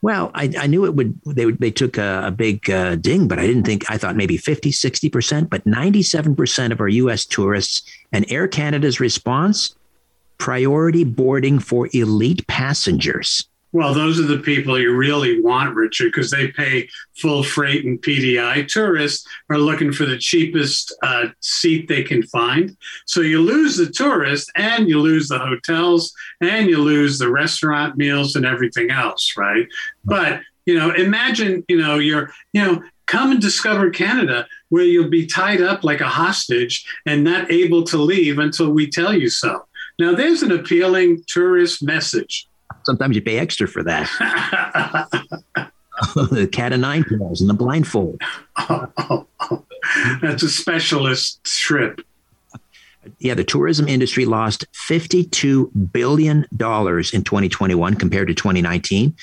[0.00, 1.18] Well, I, I knew it would.
[1.24, 3.88] They would, they took a, a big uh, ding, but I didn't think.
[3.88, 7.24] I thought maybe 50, 60 percent, but ninety seven percent of our U.S.
[7.24, 9.76] tourists and Air Canada's response:
[10.42, 13.46] priority boarding for elite passengers.
[13.70, 18.02] Well, those are the people you really want, Richard, because they pay full freight and
[18.02, 18.66] PDI.
[18.66, 22.76] Tourists are looking for the cheapest uh, seat they can find.
[23.06, 27.96] So you lose the tourist and you lose the hotels and you lose the restaurant
[27.96, 29.68] meals and everything else, right?
[30.04, 35.08] But, you know, imagine, you know, you're, you know, come and discover Canada where you'll
[35.08, 39.30] be tied up like a hostage and not able to leave until we tell you
[39.30, 39.66] so.
[40.02, 42.48] Now, there's an appealing tourist message
[42.84, 44.08] sometimes you pay extra for that.
[46.14, 48.20] the cat of nine tails and the blindfold.
[48.56, 49.64] Oh, oh, oh.
[50.20, 52.00] That's a specialist trip.
[53.18, 59.14] Yeah, the tourism industry lost $52 billion in 2021 compared to 2019.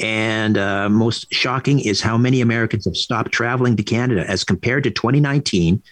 [0.00, 4.28] And uh, most shocking is how many Americans have stopped traveling to Canada.
[4.28, 5.82] As compared to 2019,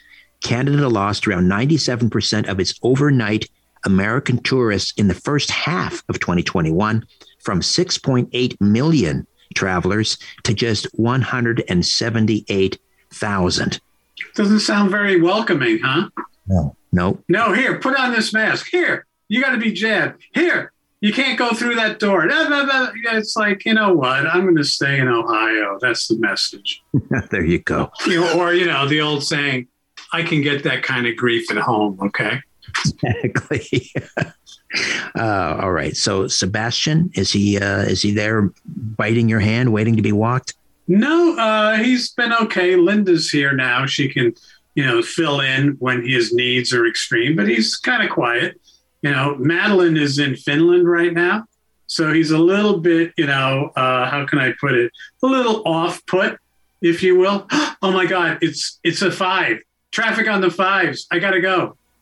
[0.42, 3.48] Canada lost around 97% of its overnight
[3.84, 7.04] American tourists in the first half of 2021
[7.40, 13.80] from 6.8 million travelers to just 178,000.
[14.34, 16.08] Doesn't sound very welcoming, huh?
[16.46, 17.18] No, no.
[17.28, 18.68] No, here, put on this mask.
[18.70, 20.22] Here, you got to be jabbed.
[20.32, 22.26] Here, you can't go through that door.
[22.28, 24.26] It's like, you know what?
[24.26, 25.78] I'm going to stay in Ohio.
[25.80, 26.82] That's the message.
[27.30, 27.92] there you go.
[28.06, 29.68] You know, or, you know, the old saying,
[30.12, 31.98] I can get that kind of grief at home.
[32.02, 32.40] Okay.
[32.84, 33.90] Exactly.
[35.18, 35.96] uh, all right.
[35.96, 40.54] So Sebastian, is he uh, is he there biting your hand, waiting to be walked?
[40.86, 42.76] No, uh, he's been okay.
[42.76, 43.84] Linda's here now.
[43.84, 44.34] She can,
[44.74, 48.58] you know, fill in when his needs are extreme, but he's kind of quiet.
[49.02, 51.44] You know, Madeline is in Finland right now.
[51.86, 54.92] So he's a little bit, you know, uh, how can I put it?
[55.22, 56.38] A little off put,
[56.80, 57.46] if you will.
[57.80, 59.58] Oh my God, it's it's a five.
[59.92, 61.06] Traffic on the fives.
[61.12, 61.77] I gotta go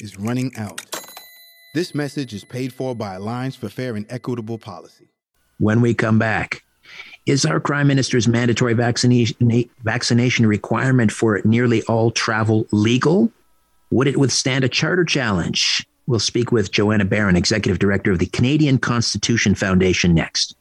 [0.00, 0.84] is running out.
[1.74, 5.10] This message is paid for by Alliance for Fair and Equitable Policy.
[5.58, 6.62] When we come back,
[7.26, 9.36] is our Prime Minister's mandatory vaccination,
[9.82, 13.30] vaccination requirement for nearly all travel legal?
[13.90, 15.86] Would it withstand a charter challenge?
[16.06, 20.56] We'll speak with Joanna Baron, Executive Director of the Canadian Constitution Foundation, next.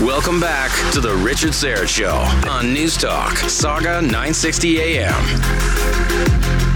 [0.00, 2.16] Welcome back to the Richard Syrett Show
[2.50, 6.75] on News Talk, Sauga 960 AM.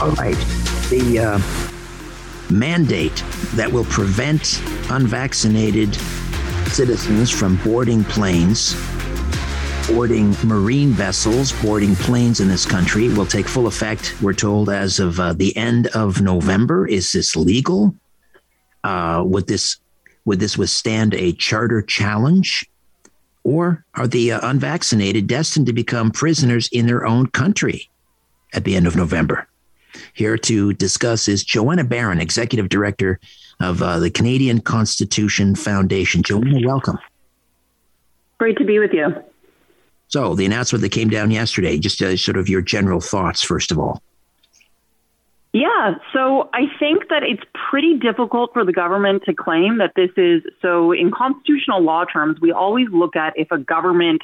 [0.00, 0.36] All right.
[0.90, 3.24] The uh, mandate
[3.54, 5.94] that will prevent unvaccinated
[6.66, 8.76] citizens from boarding planes,
[9.88, 15.00] boarding marine vessels, boarding planes in this country will take full effect, we're told, as
[15.00, 16.86] of uh, the end of November.
[16.86, 17.94] Is this legal?
[18.84, 19.78] Uh, would this
[20.26, 22.68] would this withstand a charter challenge?
[23.44, 27.88] Or are the uh, unvaccinated destined to become prisoners in their own country
[28.52, 29.48] at the end of November?
[30.14, 33.20] Here to discuss is Joanna Baron, Executive Director
[33.60, 36.22] of uh, the Canadian Constitution Foundation.
[36.22, 36.98] Joanna, welcome.
[38.38, 39.14] Great to be with you.
[40.08, 43.72] So, the announcement that came down yesterday, just uh, sort of your general thoughts, first
[43.72, 44.02] of all.
[45.52, 50.10] Yeah, so I think that it's pretty difficult for the government to claim that this
[50.18, 50.92] is so.
[50.92, 54.20] In constitutional law terms, we always look at if a government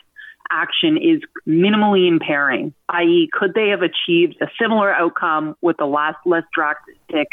[0.50, 6.18] action is minimally impairing, i.e., could they have achieved a similar outcome with the last
[6.24, 7.28] less drastic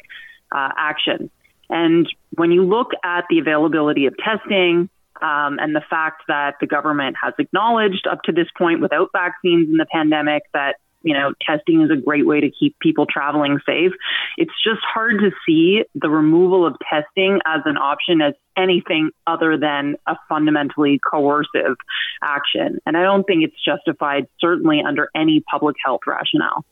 [0.51, 1.29] uh, action?
[1.69, 4.89] And when you look at the availability of testing
[5.21, 9.67] um, and the fact that the government has acknowledged up to this point without vaccines
[9.69, 13.59] in the pandemic that you know, testing is a great way to keep people traveling
[13.65, 13.91] safe.
[14.37, 19.57] It's just hard to see the removal of testing as an option as anything other
[19.57, 21.77] than a fundamentally coercive
[22.21, 22.79] action.
[22.85, 26.65] And I don't think it's justified, certainly under any public health rationale.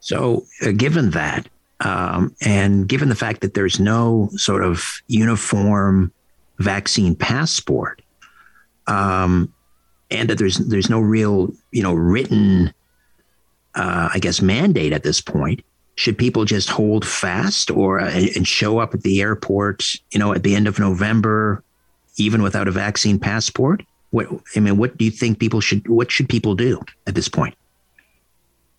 [0.00, 1.48] So, uh, given that,
[1.80, 6.12] um, and given the fact that there's no sort of uniform
[6.58, 8.02] vaccine passport,
[8.86, 9.52] um,
[10.10, 12.74] and that there's there's no real you know written,
[13.74, 15.64] uh, I guess, mandate at this point,
[15.94, 20.32] should people just hold fast or uh, and show up at the airport, you know,
[20.32, 21.62] at the end of November,
[22.16, 23.82] even without a vaccine passport?
[24.10, 25.88] What I mean, what do you think people should?
[25.88, 27.54] What should people do at this point?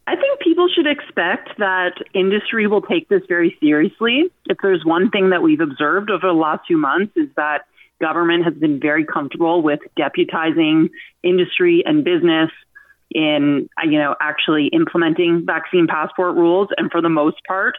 [0.05, 4.29] I think people should expect that industry will take this very seriously.
[4.47, 7.65] If there's one thing that we've observed over the last few months is that
[8.01, 10.89] government has been very comfortable with deputizing
[11.23, 12.51] industry and business
[13.13, 17.75] in you know actually implementing vaccine passport rules and for the most part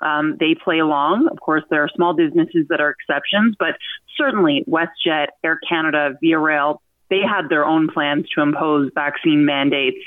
[0.00, 1.28] um, they play along.
[1.30, 3.74] Of course, there are small businesses that are exceptions, but
[4.16, 6.80] certainly WestJet, Air Canada, Via Rail,
[7.10, 9.98] they had their own plans to impose vaccine mandates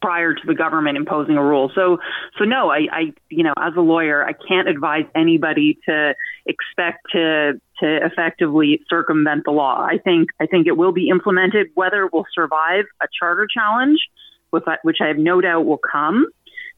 [0.00, 1.70] prior to the government imposing a rule.
[1.74, 1.98] So,
[2.38, 6.14] so no, I, I, you know, as a lawyer, I can't advise anybody to
[6.44, 9.80] expect to to effectively circumvent the law.
[9.80, 11.68] I think I think it will be implemented.
[11.74, 13.98] Whether it will survive a charter challenge,
[14.50, 16.26] which I have no doubt will come.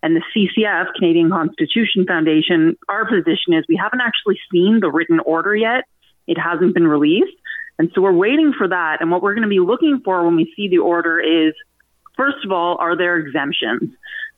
[0.03, 5.19] And the CCF, Canadian Constitution Foundation, our position is we haven't actually seen the written
[5.21, 5.85] order yet.
[6.27, 7.37] It hasn't been released.
[7.79, 8.99] And so we're waiting for that.
[9.01, 11.55] And what we're going to be looking for when we see the order is
[12.17, 13.91] First of all, are there exemptions?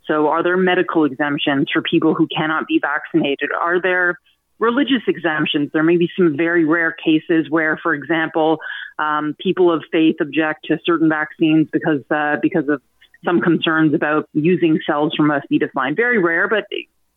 [0.07, 3.51] So, are there medical exemptions for people who cannot be vaccinated?
[3.59, 4.19] Are there
[4.59, 5.71] religious exemptions?
[5.73, 8.59] There may be some very rare cases where, for example,
[8.99, 12.81] um, people of faith object to certain vaccines because uh, because of
[13.25, 15.95] some concerns about using cells from a fetus line.
[15.97, 16.65] Very rare, but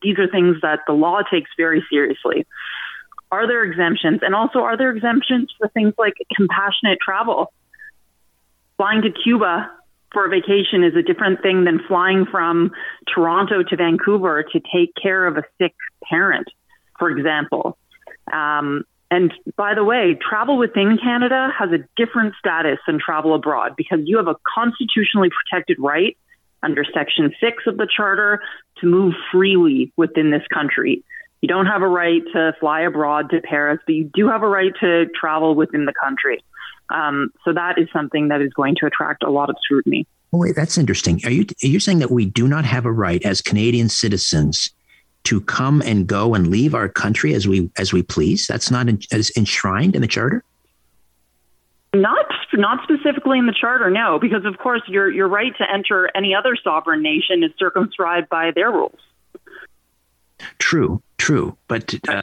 [0.01, 2.45] these are things that the law takes very seriously.
[3.31, 4.21] Are there exemptions?
[4.23, 7.53] And also, are there exemptions for things like compassionate travel?
[8.77, 9.69] Flying to Cuba
[10.11, 12.71] for a vacation is a different thing than flying from
[13.13, 15.75] Toronto to Vancouver to take care of a sick
[16.09, 16.47] parent,
[16.99, 17.77] for example.
[18.31, 23.73] Um, and by the way, travel within Canada has a different status than travel abroad
[23.75, 26.15] because you have a constitutionally protected right
[26.61, 28.41] under Section 6 of the Charter
[28.81, 31.03] to move freely within this country.
[31.41, 34.47] You don't have a right to fly abroad to Paris, but you do have a
[34.47, 36.43] right to travel within the country.
[36.89, 40.05] Um, so that is something that is going to attract a lot of scrutiny.
[40.33, 41.21] Oh, wait, that's interesting.
[41.23, 44.71] Are you are you saying that we do not have a right as Canadian citizens
[45.25, 48.47] to come and go and leave our country as we as we please?
[48.47, 50.43] That's not in, as enshrined in the charter.
[51.93, 56.09] Not not specifically in the charter, no, because of course your your right to enter
[56.15, 58.99] any other sovereign nation is circumscribed by their rules.
[60.59, 62.21] True, true, but uh,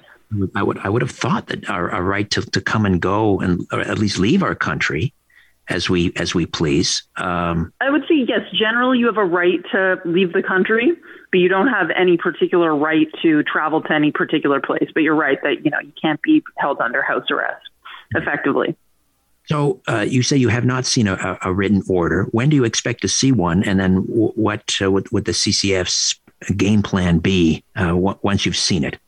[0.55, 3.41] I would I would have thought that our, our right to, to come and go
[3.41, 5.13] and or at least leave our country
[5.69, 7.03] as we as we please.
[7.17, 8.41] Um, I would say yes.
[8.53, 10.93] Generally, you have a right to leave the country,
[11.31, 14.89] but you don't have any particular right to travel to any particular place.
[14.93, 17.67] But you're right that you know you can't be held under house arrest
[18.15, 18.77] effectively.
[19.47, 22.25] So uh, you say you have not seen a, a, written order.
[22.33, 23.63] When do you expect to see one?
[23.63, 26.19] And then what uh, would, would the CCF's
[26.57, 28.99] game plan be uh, w- once you've seen it?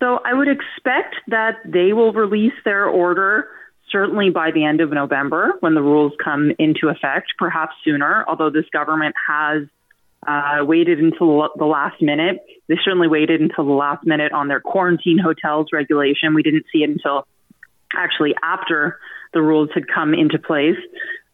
[0.00, 3.48] So I would expect that they will release their order
[3.90, 8.50] certainly by the end of November when the rules come into effect, perhaps sooner, although
[8.50, 9.64] this government has
[10.26, 12.38] uh, waited until the last minute.
[12.68, 16.34] They certainly waited until the last minute on their quarantine hotels regulation.
[16.34, 17.26] We didn't see it until
[17.94, 18.98] actually after
[19.32, 20.76] the rules had come into place.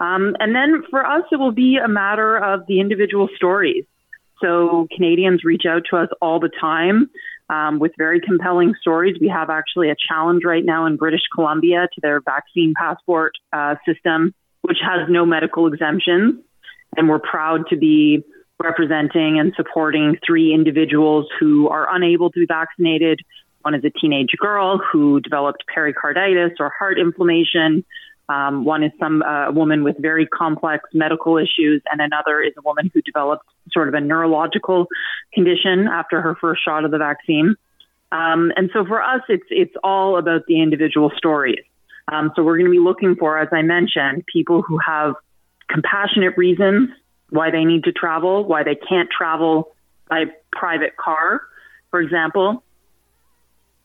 [0.00, 3.84] Um, and then for us, it will be a matter of the individual stories.
[4.40, 7.08] So Canadians reach out to us all the time
[7.48, 9.16] um, with very compelling stories.
[9.20, 13.76] We have actually a challenge right now in British Columbia to their vaccine passport uh,
[13.86, 16.42] system, which has no medical exemptions.
[16.96, 18.24] And we're proud to be
[18.62, 23.20] representing and supporting three individuals who are unable to be vaccinated
[23.64, 27.82] one is a teenage girl who developed pericarditis or heart inflammation.
[28.28, 32.62] Um, one is some uh, woman with very complex medical issues, and another is a
[32.62, 34.86] woman who developed sort of a neurological
[35.32, 37.56] condition after her first shot of the vaccine.
[38.12, 41.64] Um, and so for us, it's it's all about the individual stories.
[42.12, 45.14] Um, so we're going to be looking for, as I mentioned, people who have
[45.70, 46.90] compassionate reasons
[47.30, 49.74] why they need to travel, why they can't travel
[50.08, 51.42] by private car,
[51.90, 52.62] for example,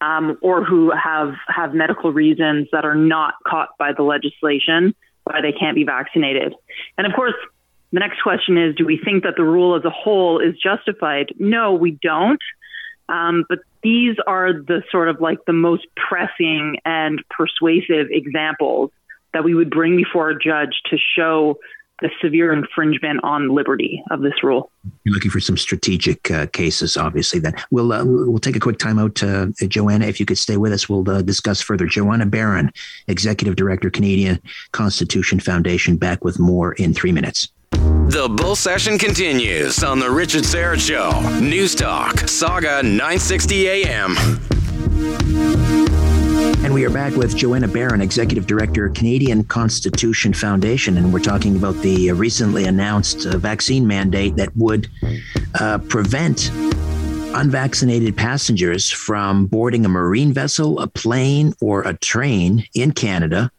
[0.01, 5.41] um, or who have have medical reasons that are not caught by the legislation why
[5.41, 6.53] they can't be vaccinated.
[6.97, 7.33] And of course,
[7.91, 11.33] the next question is: Do we think that the rule as a whole is justified?
[11.37, 12.41] No, we don't.
[13.09, 18.91] Um, but these are the sort of like the most pressing and persuasive examples
[19.33, 21.59] that we would bring before a judge to show
[22.01, 24.71] the severe infringement on liberty of this rule.
[25.03, 27.39] You're looking for some strategic uh, cases, obviously.
[27.39, 29.21] Then we'll uh, we'll take a quick time out.
[29.21, 31.85] Uh, Joanna, if you could stay with us, we'll uh, discuss further.
[31.85, 32.71] Joanna Baron,
[33.07, 34.41] Executive Director, Canadian
[34.71, 37.49] Constitution Foundation, back with more in three minutes.
[37.71, 41.39] The bull session continues on the Richard Syrett Show.
[41.39, 44.15] News Talk, Sauga 960 AM.
[46.61, 51.55] And we are back with Joanna Baron, Executive Director, Canadian Constitution Foundation, and we're talking
[51.55, 54.89] about the recently announced uh, vaccine mandate that would
[55.59, 56.51] uh, prevent
[57.33, 63.49] unvaccinated passengers from boarding a marine vessel, a plane, or a train in Canada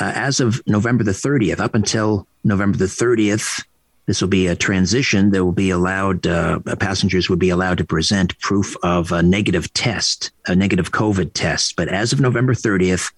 [0.00, 1.60] uh, as of November the 30th.
[1.60, 3.64] Up until November the 30th,
[4.10, 5.30] this will be a transition.
[5.30, 9.72] There will be allowed, uh, passengers would be allowed to present proof of a negative
[9.72, 11.76] test, a negative COVID test.
[11.76, 13.12] But as of November 30th,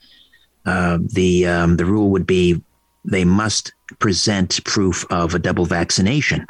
[0.67, 2.61] uh, the, um, the rule would be
[3.07, 6.45] they must present proof of a double vaccination.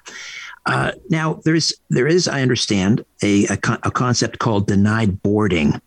[0.67, 5.81] Uh, now, there is, there is, I understand, a, a, a concept called denied boarding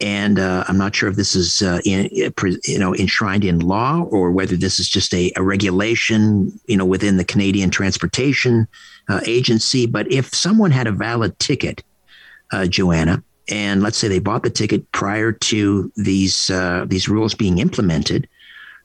[0.00, 4.02] and uh, I'm not sure if this is uh, in, you know enshrined in law
[4.10, 8.66] or whether this is just a, a regulation you know within the Canadian Transportation
[9.08, 9.86] uh, Agency.
[9.86, 11.82] But if someone had a valid ticket,
[12.52, 17.34] uh, Joanna, and let's say they bought the ticket prior to these uh, these rules
[17.34, 18.28] being implemented,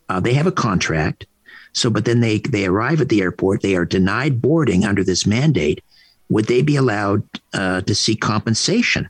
[0.10, 1.26] uh, they have a contract.
[1.74, 5.26] So, but then they they arrive at the airport, they are denied boarding under this
[5.26, 5.84] mandate.
[6.30, 7.24] Would they be allowed
[7.54, 9.10] to seek compensation?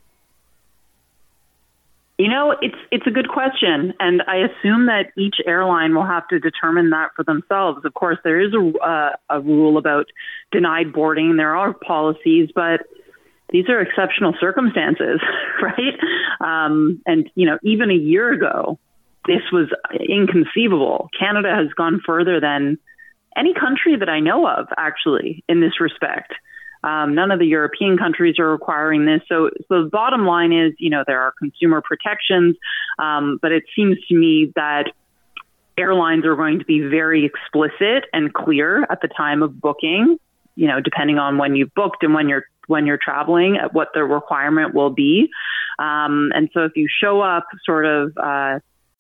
[2.19, 6.27] You know, it's it's a good question, and I assume that each airline will have
[6.27, 7.85] to determine that for themselves.
[7.85, 10.07] Of course, there is a uh, a rule about
[10.51, 11.37] denied boarding.
[11.37, 12.81] There are policies, but
[13.51, 15.21] these are exceptional circumstances,
[15.61, 15.95] right?
[16.41, 18.77] Um, and you know, even a year ago,
[19.25, 21.09] this was inconceivable.
[21.17, 22.79] Canada has gone further than
[23.37, 26.33] any country that I know of, actually, in this respect.
[26.84, 29.22] Um, none of the European countries are requiring this.
[29.27, 32.56] So, so the bottom line is, you know, there are consumer protections,
[32.97, 34.85] um, but it seems to me that
[35.77, 40.18] airlines are going to be very explicit and clear at the time of booking,
[40.56, 44.03] you know, depending on when you've booked and when you're when you're traveling, what the
[44.03, 45.31] requirement will be.
[45.80, 48.60] Um, and so if you show up sort of uh,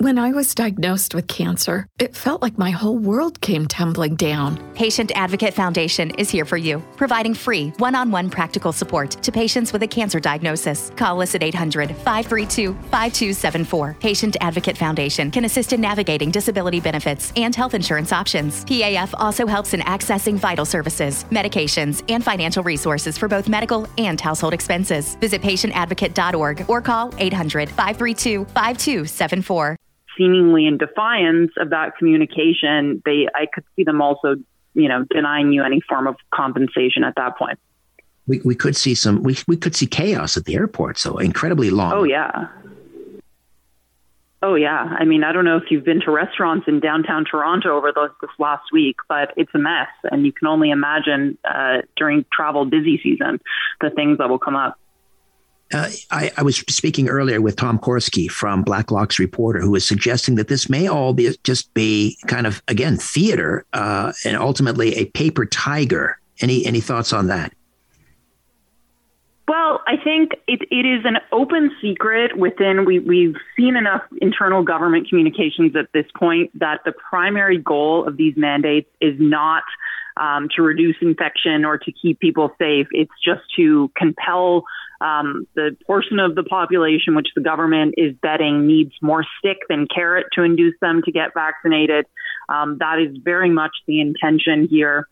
[0.00, 4.56] When I was diagnosed with cancer, it felt like my whole world came tumbling down.
[4.72, 9.30] Patient Advocate Foundation is here for you, providing free one on one practical support to
[9.30, 10.90] patients with a cancer diagnosis.
[10.96, 13.96] Call us at 800 532 5274.
[14.00, 18.64] Patient Advocate Foundation can assist in navigating disability benefits and health insurance options.
[18.64, 24.18] PAF also helps in accessing vital services, medications, and financial resources for both medical and
[24.18, 25.16] household expenses.
[25.16, 29.76] Visit patientadvocate.org or call 800 532 5274
[30.20, 34.36] seemingly in defiance of that communication, they I could see them also,
[34.74, 37.58] you know, denying you any form of compensation at that point.
[38.26, 40.98] We, we could see some we, we could see chaos at the airport.
[40.98, 41.92] So incredibly long.
[41.92, 42.48] Oh yeah.
[44.42, 44.96] Oh yeah.
[44.98, 48.10] I mean, I don't know if you've been to restaurants in downtown Toronto over those,
[48.20, 52.64] this last week, but it's a mess, and you can only imagine uh, during travel
[52.64, 53.40] busy season
[53.80, 54.78] the things that will come up.
[55.72, 60.34] Uh, I, I, was speaking earlier with Tom Korski from Blacklock's reporter, who was suggesting
[60.34, 65.04] that this may all be just be kind of again theater uh, and ultimately a
[65.06, 66.18] paper tiger.
[66.40, 67.52] Any any thoughts on that?
[69.46, 72.84] Well, I think it, it is an open secret within.
[72.84, 78.16] We, we've seen enough internal government communications at this point that the primary goal of
[78.16, 79.64] these mandates is not
[80.16, 82.86] um, to reduce infection or to keep people safe.
[82.92, 84.64] It's just to compel
[85.00, 89.86] um, the portion of the population which the government is betting needs more stick than
[89.92, 92.06] carrot to induce them to get vaccinated.
[92.48, 95.08] Um, that is very much the intention here.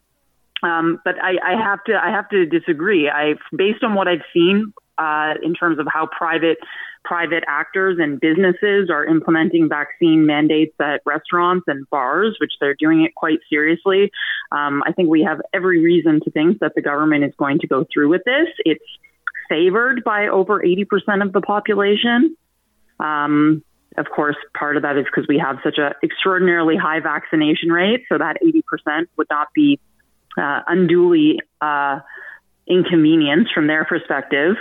[0.63, 3.09] Um, but I, I, have to I have to disagree.
[3.09, 6.59] I based on what I've seen uh, in terms of how private
[7.09, 13.03] private actors and businesses are implementing vaccine mandates at restaurants and bars, which they're doing
[13.03, 14.11] it quite seriously.
[14.53, 17.67] Um, I think we have every reason to think that the government is going to
[17.67, 18.49] go through with this.
[18.59, 18.85] It's
[19.49, 22.37] favored by over 80% of the population.
[23.01, 23.65] Um,
[23.97, 28.05] of course, part of that is because we have such an extraordinarily high vaccination rate,
[28.11, 29.81] so that 80% would not be
[30.37, 32.01] uh, unduly uh,
[32.67, 34.57] inconvenienced from their perspective.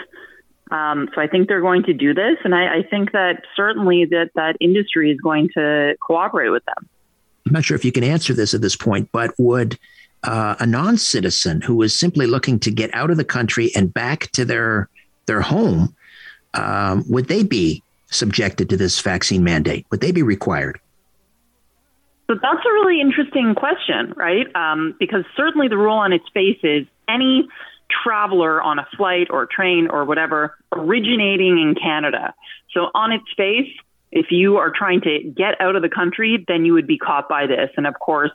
[0.71, 4.05] Um, so I think they're going to do this, and I, I think that certainly
[4.05, 6.89] that that industry is going to cooperate with them.
[7.45, 9.79] I'm not sure if you can answer this at this point, but would
[10.23, 14.31] uh, a non-citizen who is simply looking to get out of the country and back
[14.31, 14.89] to their
[15.25, 15.95] their home,
[16.53, 19.85] um, would they be subjected to this vaccine mandate?
[19.91, 20.79] Would they be required?
[22.27, 24.53] So that's a really interesting question, right?
[24.55, 27.47] Um, because certainly the rule on its face is any
[28.03, 32.33] traveler on a flight or train or whatever originating in Canada.
[32.73, 33.71] So on its face,
[34.11, 37.27] if you are trying to get out of the country, then you would be caught
[37.27, 37.69] by this.
[37.75, 38.31] And of course,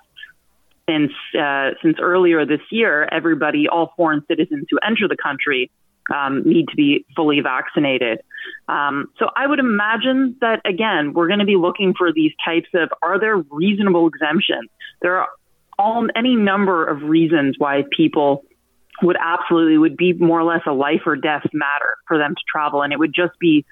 [0.89, 5.71] since uh, since earlier this year, everybody, all foreign citizens who enter the country,
[6.13, 8.21] um, need to be fully vaccinated.
[8.69, 12.69] Um, so I would imagine that again, we're going to be looking for these types
[12.75, 14.69] of are there reasonable exemptions?
[15.01, 15.29] There are
[15.79, 18.45] all any number of reasons why people
[19.03, 22.43] would absolutely would be more or less a life or death matter for them to
[22.51, 23.65] travel, and it would just be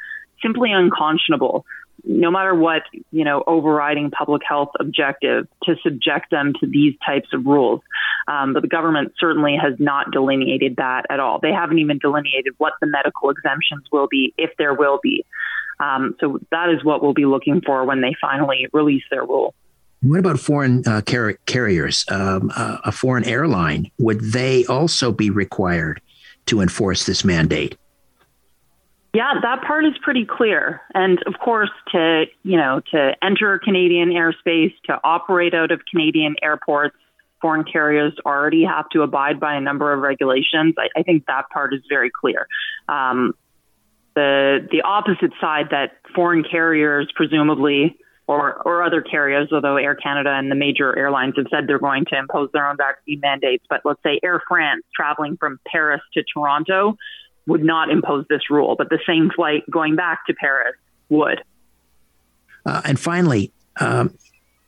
[0.42, 1.64] simply unconscionable
[2.04, 7.28] no matter what, you know, overriding public health objective to subject them to these types
[7.32, 7.80] of rules.
[8.28, 11.40] Um, but the government certainly has not delineated that at all.
[11.40, 15.24] They haven't even delineated what the medical exemptions will be, if there will be.
[15.78, 19.54] Um, so that is what we'll be looking for when they finally release their rule.
[20.02, 22.04] What about foreign uh, car- carriers?
[22.08, 26.00] Um, uh, a foreign airline, would they also be required
[26.46, 27.76] to enforce this mandate?
[29.12, 30.80] Yeah, that part is pretty clear.
[30.94, 36.36] And of course, to you know, to enter Canadian airspace, to operate out of Canadian
[36.42, 36.96] airports,
[37.42, 40.74] foreign carriers already have to abide by a number of regulations.
[40.78, 42.46] I, I think that part is very clear.
[42.88, 43.34] Um,
[44.14, 47.98] the the opposite side that foreign carriers presumably
[48.30, 52.04] or or other carriers, although Air Canada and the major airlines have said they're going
[52.06, 56.22] to impose their own vaccine mandates, but let's say Air France traveling from Paris to
[56.32, 56.96] Toronto
[57.46, 60.76] would not impose this rule, but the same flight going back to Paris
[61.08, 61.42] would.
[62.64, 63.50] Uh, and finally,
[63.80, 64.14] um,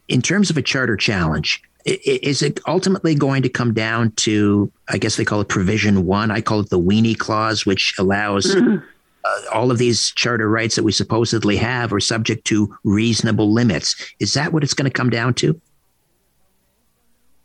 [0.09, 4.99] in terms of a charter challenge, is it ultimately going to come down to, I
[4.99, 6.33] guess they call it provision one?
[6.33, 8.85] I call it the weenie clause, which allows mm-hmm.
[9.25, 13.95] Uh, all of these charter rights that we supposedly have are subject to reasonable limits.
[14.19, 15.61] Is that what it's going to come down to?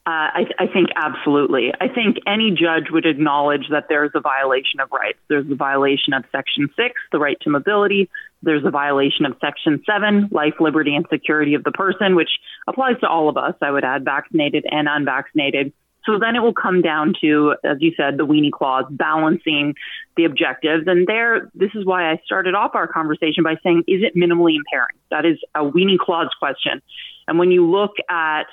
[0.08, 1.74] Uh, I, I, think absolutely.
[1.82, 5.20] I think any judge would acknowledge that there's a violation of rights.
[5.28, 8.10] There's a violation of Section 6, the right to mobility.
[8.42, 12.30] There's a violation of Section 7, life, liberty, and security of the person, which
[12.68, 15.74] applies to all of us, I would add, vaccinated and unvaccinated.
[16.08, 19.76] So then it will come down to, as you said, the weenie clause, balancing
[20.16, 20.86] the objectives.
[20.88, 24.56] And there, this is why I started off our conversation by saying, is it minimally
[24.56, 24.96] impairing?
[25.12, 26.82] That is a weenie clause question.
[27.28, 28.46] And when you look at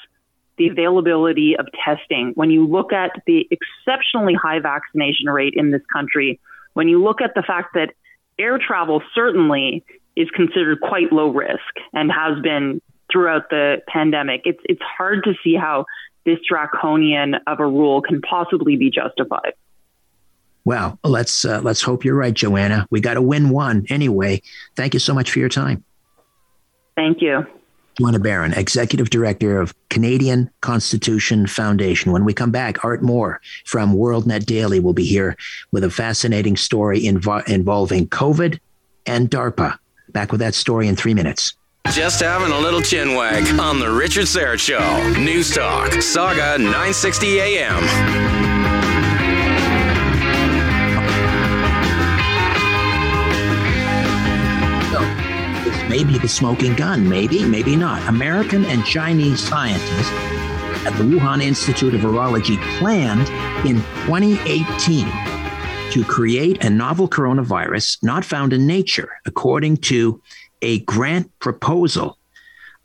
[0.58, 5.82] the availability of testing, when you look at the exceptionally high vaccination rate in this
[5.92, 6.40] country,
[6.74, 7.94] when you look at the fact that
[8.36, 9.84] air travel certainly
[10.16, 12.80] is considered quite low risk and has been
[13.12, 15.86] throughout the pandemic, it's it's hard to see how
[16.24, 19.54] this draconian of a rule can possibly be justified.
[20.64, 22.86] Well, let's uh, let's hope you're right, Joanna.
[22.90, 24.40] We got to win one anyway.
[24.76, 25.84] Thank you so much for your time.
[26.96, 27.46] Thank you.
[27.98, 32.10] Joanna Baron, Executive Director of Canadian Constitution Foundation.
[32.10, 35.36] When we come back, Art Moore from WorldNet Daily will be here
[35.70, 38.58] with a fascinating story invo- involving COVID
[39.06, 39.78] and DARPA.
[40.08, 41.54] Back with that story in three minutes.
[41.92, 45.20] Just having a little chin wag on The Richard Syrett Show.
[45.20, 47.84] News Talk, Sauga 960 AM.
[55.88, 58.02] Maybe the smoking gun, maybe, maybe not.
[58.08, 60.10] American and Chinese scientists
[60.84, 63.28] at the Wuhan Institute of Virology planned
[63.64, 65.06] in 2018
[65.92, 70.20] to create a novel coronavirus not found in nature, according to
[70.64, 72.18] a grant proposal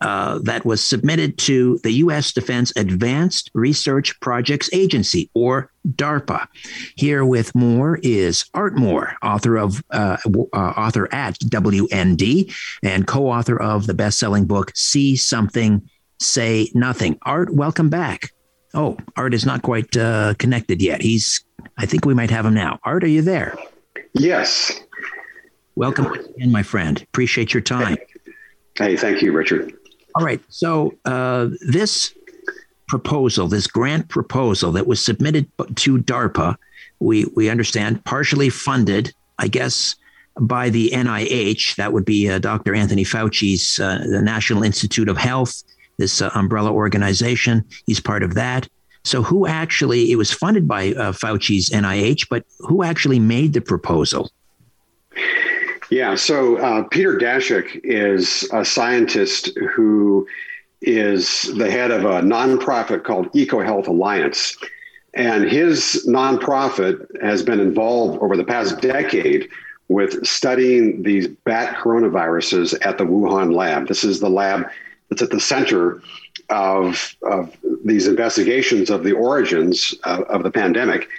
[0.01, 2.31] uh, that was submitted to the U.S.
[2.31, 6.47] Defense Advanced Research Projects Agency, or DARPA.
[6.95, 12.53] Here with more is Art Moore, author of uh, uh, author at WND
[12.83, 15.89] and co-author of the best-selling book "See Something,
[16.19, 18.31] Say Nothing." Art, welcome back.
[18.73, 21.01] Oh, Art is not quite uh, connected yet.
[21.01, 21.43] He's.
[21.77, 22.79] I think we might have him now.
[22.83, 23.57] Art, are you there?
[24.13, 24.79] Yes.
[25.75, 27.01] Welcome again, my friend.
[27.01, 27.97] Appreciate your time.
[28.75, 29.73] Hey, thank you, Richard.
[30.15, 30.41] All right.
[30.49, 32.13] So uh, this
[32.87, 36.55] proposal, this grant proposal that was submitted to DARPA,
[36.99, 39.95] we we understand partially funded, I guess,
[40.39, 41.75] by the NIH.
[41.75, 42.75] That would be uh, Dr.
[42.75, 45.63] Anthony Fauci's uh, the National Institute of Health,
[45.97, 47.63] this uh, umbrella organization.
[47.85, 48.67] He's part of that.
[49.03, 50.11] So who actually?
[50.11, 54.31] It was funded by uh, Fauci's NIH, but who actually made the proposal?
[55.89, 60.27] Yeah, so uh, Peter Daszak is a scientist who
[60.81, 64.55] is the head of a nonprofit called EcoHealth Alliance.
[65.15, 69.49] And his nonprofit has been involved over the past decade
[69.87, 73.87] with studying these bat coronaviruses at the Wuhan lab.
[73.87, 74.69] This is the lab
[75.09, 76.01] that's at the center
[76.51, 81.09] of, of these investigations of the origins of, of the pandemic.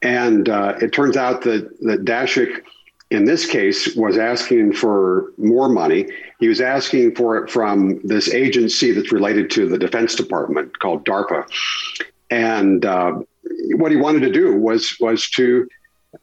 [0.00, 2.62] And uh, it turns out that, that Daszak
[3.12, 6.08] in this case was asking for more money.
[6.40, 11.04] He was asking for it from this agency that's related to the Defense Department called
[11.04, 11.44] DARPA.
[12.30, 13.20] And uh,
[13.76, 15.68] what he wanted to do was was to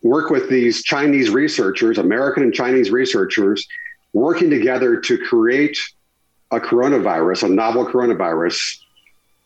[0.02, 3.68] work with these Chinese researchers, American and Chinese researchers,
[4.14, 5.78] working together to create
[6.50, 8.78] a coronavirus, a novel coronavirus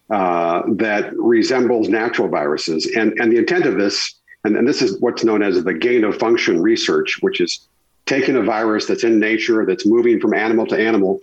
[0.09, 2.89] uh, that resembles natural viruses.
[2.95, 6.03] And and the intent of this and, and this is what's known as the gain
[6.03, 7.67] of function research, which is
[8.05, 11.19] taking a virus that's in nature, that's moving from animal to animal,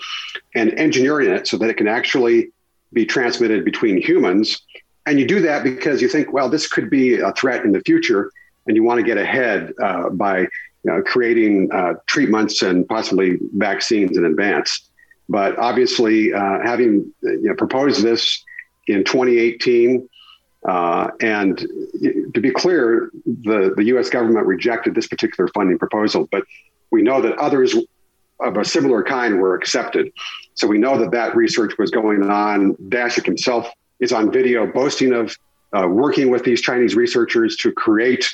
[0.55, 2.51] and engineering it so that it can actually
[2.93, 4.63] be transmitted between humans.
[5.07, 7.81] And you do that because you think, well, this could be a threat in the
[7.81, 8.31] future,
[8.67, 10.49] and you want to get ahead uh, by you
[10.85, 14.89] know, creating uh, treatments and possibly vaccines in advance.
[15.29, 18.43] But obviously, uh, having you know, proposed this
[18.87, 20.09] in 2018,
[20.69, 24.11] uh, and to be clear, the, the U.S.
[24.11, 26.29] government rejected this particular funding proposal.
[26.31, 26.45] But
[26.91, 27.75] we know that others
[28.41, 30.13] of a similar kind were accepted.
[30.55, 32.75] So we know that that research was going on.
[32.89, 33.71] Daszak himself
[34.01, 35.37] is on video boasting of
[35.73, 38.31] uh, working with these Chinese researchers to create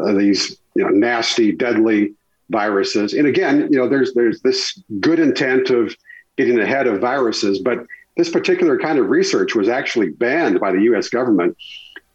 [0.00, 2.14] uh, these you know, nasty, deadly
[2.50, 3.14] viruses.
[3.14, 5.94] And again, you know, there's there's this good intent of
[6.36, 7.78] getting ahead of viruses, but
[8.16, 11.08] this particular kind of research was actually banned by the U.S.
[11.08, 11.56] government,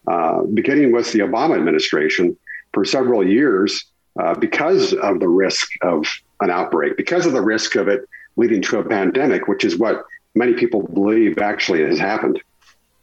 [0.06, 2.36] uh, beginning with the Obama administration
[2.74, 3.84] for several years
[4.20, 6.06] uh, because of the risk of
[6.40, 10.04] an outbreak, because of the risk of it leading to a pandemic, which is what
[10.34, 12.40] many people believe actually has happened.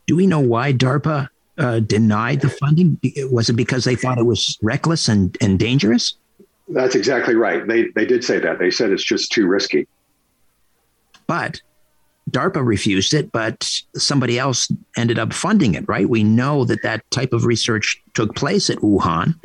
[0.07, 2.99] Do we know why DARPA uh, denied the funding?
[3.31, 6.15] Was it because they thought it was reckless and, and dangerous?
[6.67, 7.65] That's exactly right.
[7.67, 8.59] They, they did say that.
[8.59, 9.87] They said it's just too risky.
[11.27, 11.61] But
[12.29, 13.63] DARPA refused it, but
[13.95, 16.07] somebody else ended up funding it, right?
[16.09, 19.35] We know that that type of research took place at Wuhan.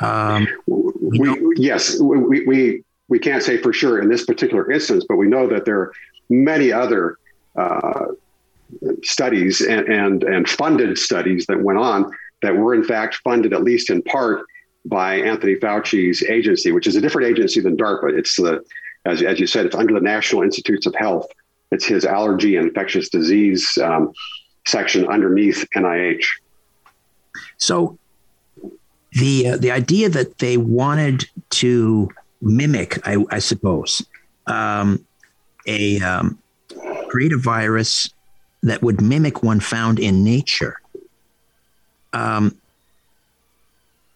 [0.00, 5.04] Um, we, we yes, we, we, we can't say for sure in this particular instance,
[5.08, 5.92] but we know that there are
[6.28, 7.18] many other
[7.56, 8.06] uh,
[9.02, 12.10] studies and, and, and funded studies that went on
[12.42, 14.46] that were in fact funded at least in part
[14.84, 18.18] by Anthony Fauci's agency, which is a different agency than DARPA.
[18.18, 18.62] It's the,
[19.06, 21.26] as, as you said, it's under the National Institutes of Health.
[21.70, 24.12] It's his allergy and infectious disease um,
[24.66, 26.24] section underneath NIH.
[27.56, 27.98] So
[29.12, 32.08] the uh, the idea that they wanted to
[32.40, 34.04] mimic, I, I suppose,
[34.46, 35.04] um,
[35.66, 36.38] a um,
[37.08, 38.10] create a virus
[38.62, 40.80] that would mimic one found in nature.
[42.12, 42.56] Um,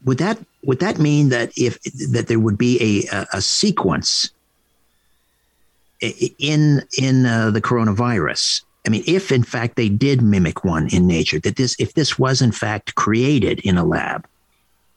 [0.05, 1.81] would that would that mean that if
[2.11, 4.31] that there would be a, a, a sequence
[6.01, 8.63] in in uh, the coronavirus?
[8.87, 12.19] I mean, if in fact they did mimic one in nature, that this if this
[12.19, 14.27] was in fact created in a lab,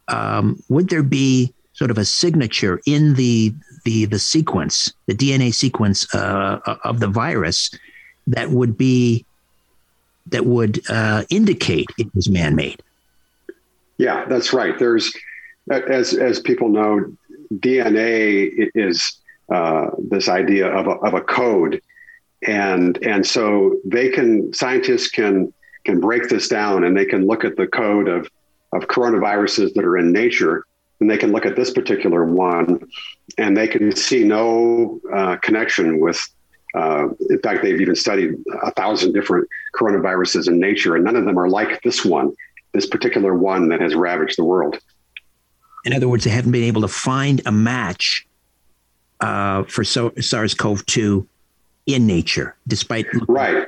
[0.07, 3.53] um, would there be sort of a signature in the
[3.83, 7.71] the the sequence, the DNA sequence uh, of the virus,
[8.27, 9.25] that would be
[10.27, 12.81] that would uh, indicate it was man-made.
[13.97, 14.77] Yeah, that's right.
[14.77, 15.13] There's,
[15.69, 17.15] as as people know,
[17.55, 19.19] DNA is
[19.51, 21.81] uh, this idea of a, of a code,
[22.47, 25.53] and and so they can scientists can
[25.83, 28.29] can break this down and they can look at the code of
[28.73, 30.65] of coronaviruses that are in nature,
[30.99, 32.79] and they can look at this particular one,
[33.37, 36.25] and they can see no uh, connection with
[36.73, 38.31] uh, in fact, they've even studied
[38.63, 42.31] a thousand different coronaviruses in nature, and none of them are like this one,
[42.73, 44.79] this particular one that has ravaged the world.
[45.83, 48.25] In other words, they haven't been able to find a match
[49.21, 51.25] uh, for so- SARS-CoV-2
[51.87, 53.65] in nature, despite right.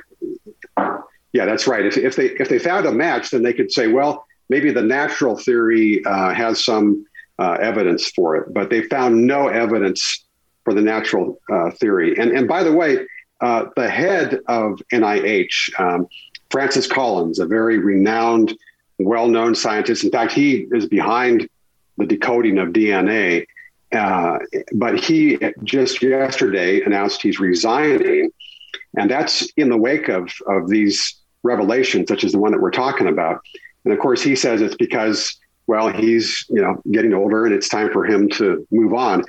[1.32, 1.84] Yeah, that's right.
[1.84, 4.82] If, if they if they found a match, then they could say, well, maybe the
[4.82, 7.06] natural theory uh, has some
[7.38, 10.24] uh, evidence for it, but they found no evidence
[10.64, 12.18] for the natural uh, theory.
[12.18, 12.98] And, and by the way,
[13.40, 16.08] uh, the head of NIH, um,
[16.50, 18.56] Francis Collins, a very renowned,
[18.98, 20.04] well known scientist.
[20.04, 21.48] In fact, he is behind
[21.98, 23.46] the decoding of DNA.
[23.94, 24.38] Uh,
[24.74, 28.30] but he just yesterday announced he's resigning.
[28.96, 32.70] And that's in the wake of, of these revelations, such as the one that we're
[32.70, 33.40] talking about.
[33.84, 37.68] And of course, he says it's because, well, he's you know getting older and it's
[37.68, 39.24] time for him to move on.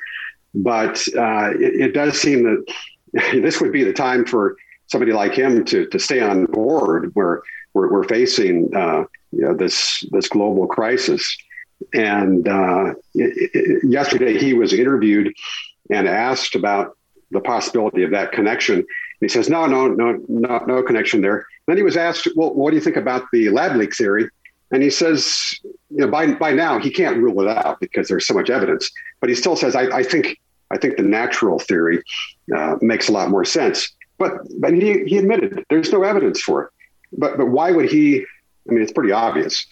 [0.54, 2.74] But uh, it, it, does seem that
[3.42, 4.56] this would be the time for
[4.88, 7.42] somebody like him to to stay on board, where
[7.74, 11.38] we're, we're facing uh, you know this this global crisis.
[11.94, 15.34] And uh, yesterday he was interviewed
[15.90, 16.98] and asked about
[17.32, 18.86] the possibility of that connection.
[19.20, 21.46] he says, no, no, no, no, no connection there.
[21.68, 24.30] Then he was asked, well, what do you think about the lab leak theory?
[24.72, 28.28] And he says, you know, by, by now he can't rule it out because there's
[28.28, 28.92] so much evidence.
[29.20, 30.38] But he still says, I, I think
[30.72, 32.02] I think the natural theory
[32.56, 33.92] uh, makes a lot more sense.
[34.18, 36.70] But but he, he admitted there's no evidence for it.
[37.14, 38.26] But but why would he?
[38.68, 39.66] I mean, it's pretty obvious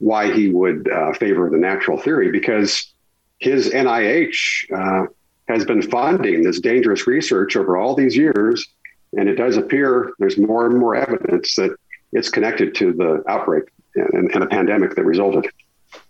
[0.00, 2.92] why he would uh, favor the natural theory because
[3.38, 5.06] his NIH uh,
[5.48, 8.66] has been funding this dangerous research over all these years,
[9.12, 11.76] and it does appear there's more and more evidence that
[12.12, 13.64] it's connected to the outbreak
[13.94, 15.46] and, and the pandemic that resulted.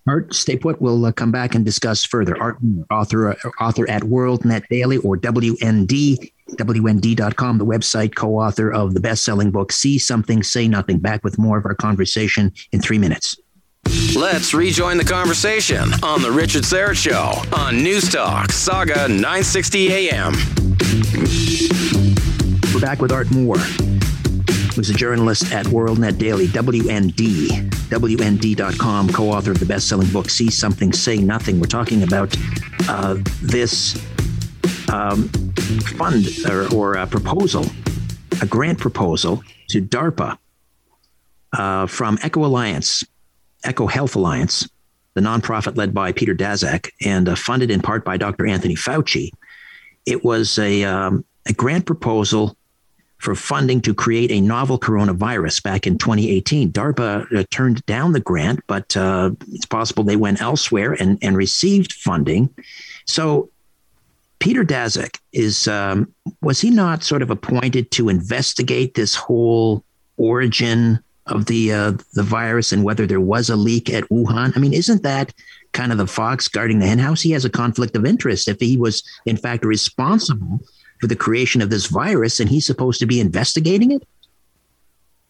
[0.06, 0.80] Art, stay put.
[0.80, 2.40] We'll uh, come back and discuss further.
[2.40, 2.58] Art,
[2.90, 9.24] author, author at WorldNet Daily or WND, WND.com, the website, co author of the best
[9.24, 10.98] selling book, See Something, Say Nothing.
[10.98, 13.38] Back with more of our conversation in three minutes.
[14.16, 20.34] Let's rejoin the conversation on The Richard Syrett Show on News Talk, Sauga 960 AM.
[22.74, 23.58] We're back with Art Moore
[24.74, 30.30] who's a journalist at WorldNet Daily, WND, WND.com, co author of the best selling book,
[30.30, 31.60] See Something, Say Nothing.
[31.60, 32.34] We're talking about
[32.88, 33.96] uh, this
[34.92, 35.28] um,
[35.98, 37.66] fund or, or a proposal,
[38.40, 40.38] a grant proposal to DARPA
[41.52, 43.04] uh, from Eco Alliance,
[43.66, 44.68] Eco Health Alliance,
[45.14, 48.46] the nonprofit led by Peter Daszak and uh, funded in part by Dr.
[48.46, 49.30] Anthony Fauci.
[50.06, 52.56] It was a, um, a grant proposal
[53.18, 56.72] for funding to create a novel coronavirus back in 2018.
[56.72, 61.36] DARPA uh, turned down the grant, but uh, it's possible they went elsewhere and, and
[61.36, 62.48] received funding.
[63.06, 63.50] So,
[64.38, 69.84] Peter Daszak is um, was he not sort of appointed to investigate this whole
[70.16, 70.98] origin
[71.30, 74.56] of the uh, the virus and whether there was a leak at Wuhan?
[74.56, 75.32] I mean, isn't that
[75.72, 77.22] kind of the fox guarding the henhouse?
[77.22, 80.60] He has a conflict of interest if he was in fact responsible
[81.00, 84.06] for the creation of this virus, and he's supposed to be investigating it?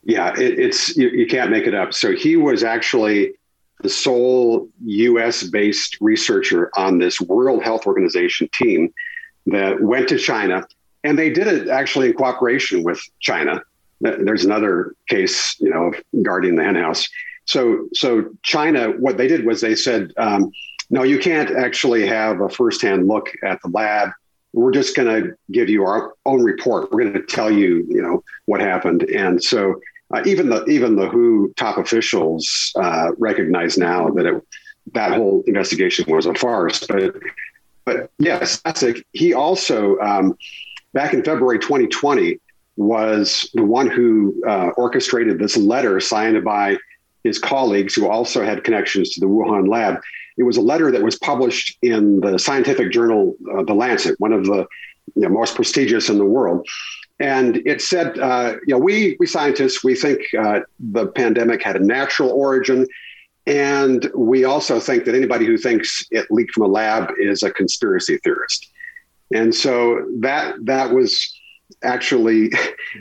[0.02, 1.94] Yeah, it, it's you, you can't make it up.
[1.94, 3.34] So he was actually
[3.82, 5.44] the sole U.S.
[5.44, 8.92] based researcher on this World Health Organization team
[9.46, 10.66] that went to China,
[11.04, 13.62] and they did it actually in cooperation with China.
[14.00, 17.08] There's another case, you know, of guarding the henhouse.
[17.44, 20.50] So, so China, what they did was they said, um,
[20.88, 24.10] no, you can't actually have a firsthand look at the lab
[24.52, 26.90] we're just going to give you our own report.
[26.90, 29.02] We're going to tell you, you know, what happened.
[29.04, 29.80] And so
[30.12, 34.42] uh, even the even the WHO top officials uh, recognize now that it,
[34.92, 36.84] that whole investigation was a farce.
[36.86, 37.14] But
[37.84, 40.36] but yes, that's a, he also um,
[40.92, 42.40] back in February 2020
[42.80, 46.76] was the one who uh, orchestrated this letter signed by
[47.24, 50.00] his colleagues who also had connections to the Wuhan lab
[50.40, 54.32] it was a letter that was published in the scientific journal, uh, The Lancet, one
[54.32, 54.66] of the
[55.14, 56.66] you know, most prestigious in the world.
[57.18, 61.76] And it said, uh, you know, we, we scientists, we think uh, the pandemic had
[61.76, 62.86] a natural origin.
[63.46, 67.50] And we also think that anybody who thinks it leaked from a lab is a
[67.50, 68.66] conspiracy theorist.
[69.34, 71.38] And so that that was
[71.82, 72.52] actually,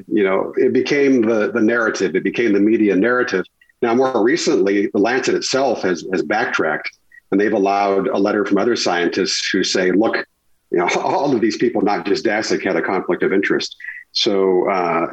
[0.07, 3.45] you know, it became the, the narrative, it became the media narrative.
[3.81, 6.89] Now, more recently, the Lancet itself has, has backtracked
[7.31, 10.17] and they've allowed a letter from other scientists who say, look,
[10.71, 13.75] you know, all of these people, not just Daszak, had a conflict of interest.
[14.11, 15.07] So, uh,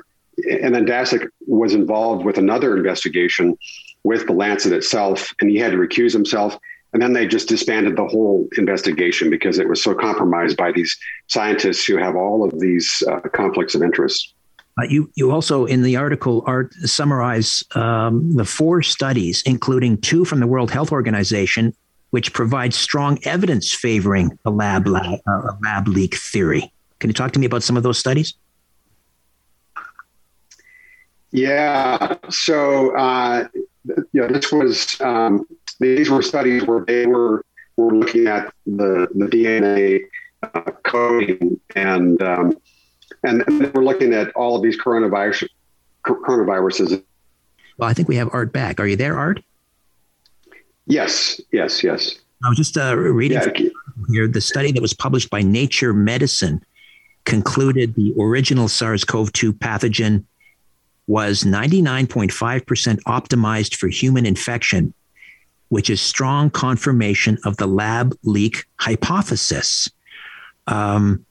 [0.50, 3.56] and then Daszak was involved with another investigation
[4.04, 6.58] with the Lancet itself, and he had to recuse himself.
[6.92, 10.96] And then they just disbanded the whole investigation because it was so compromised by these
[11.26, 14.34] scientists who have all of these uh, conflicts of interest.
[14.78, 20.24] Uh, you, you also in the article art summarize um, the four studies, including two
[20.24, 21.74] from the World Health Organization
[22.10, 26.72] which provides strong evidence favoring a lab, lab, uh, lab leak theory.
[26.98, 28.34] Can you talk to me about some of those studies?
[31.30, 32.16] Yeah.
[32.30, 33.48] So, uh,
[33.84, 35.46] you know, this was um,
[35.80, 37.44] these were studies where they were
[37.76, 40.00] were looking at the the DNA
[40.42, 42.56] uh, coding and um,
[43.22, 43.44] and
[43.74, 45.48] we're looking at all of these coronavirus
[46.04, 47.02] coronaviruses.
[47.78, 48.80] Well, I think we have Art back.
[48.80, 49.42] Are you there, Art?
[50.86, 52.14] Yes, yes, yes.
[52.44, 53.68] I was just uh, reading yeah.
[54.10, 56.62] here the study that was published by Nature Medicine
[57.24, 60.24] concluded the original SARS CoV 2 pathogen
[61.06, 62.30] was 99.5%
[63.02, 64.92] optimized for human infection,
[65.68, 69.90] which is strong confirmation of the lab leak hypothesis.
[70.66, 71.24] Um,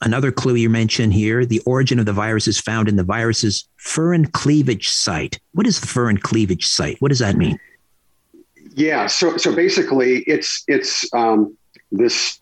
[0.00, 3.68] another clue you mentioned here the origin of the virus is found in the virus's
[3.78, 5.38] furin cleavage site.
[5.52, 6.96] What is the furin cleavage site?
[7.00, 7.58] What does that mean?
[8.74, 9.06] Yeah.
[9.06, 11.56] So so basically, it's it's um,
[11.90, 12.38] this.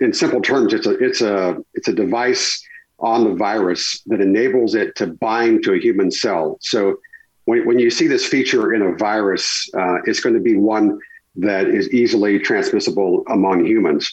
[0.00, 2.62] In simple terms, it's a it's a it's a device
[2.98, 6.58] on the virus that enables it to bind to a human cell.
[6.60, 6.98] So
[7.44, 10.98] when, when you see this feature in a virus, uh, it's going to be one
[11.36, 14.12] that is easily transmissible among humans.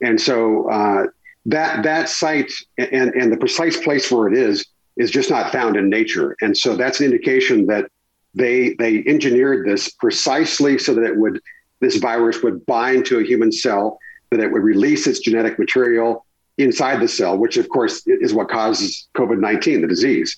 [0.00, 1.06] And so uh,
[1.46, 4.66] that that site and, and the precise place where it is
[4.96, 6.36] is just not found in nature.
[6.40, 7.90] And so that's an indication that
[8.34, 11.40] they they engineered this precisely so that it would
[11.80, 13.98] this virus would bind to a human cell,
[14.30, 16.24] that it would release its genetic material
[16.58, 20.36] inside the cell, which of course is what causes COVID nineteen, the disease.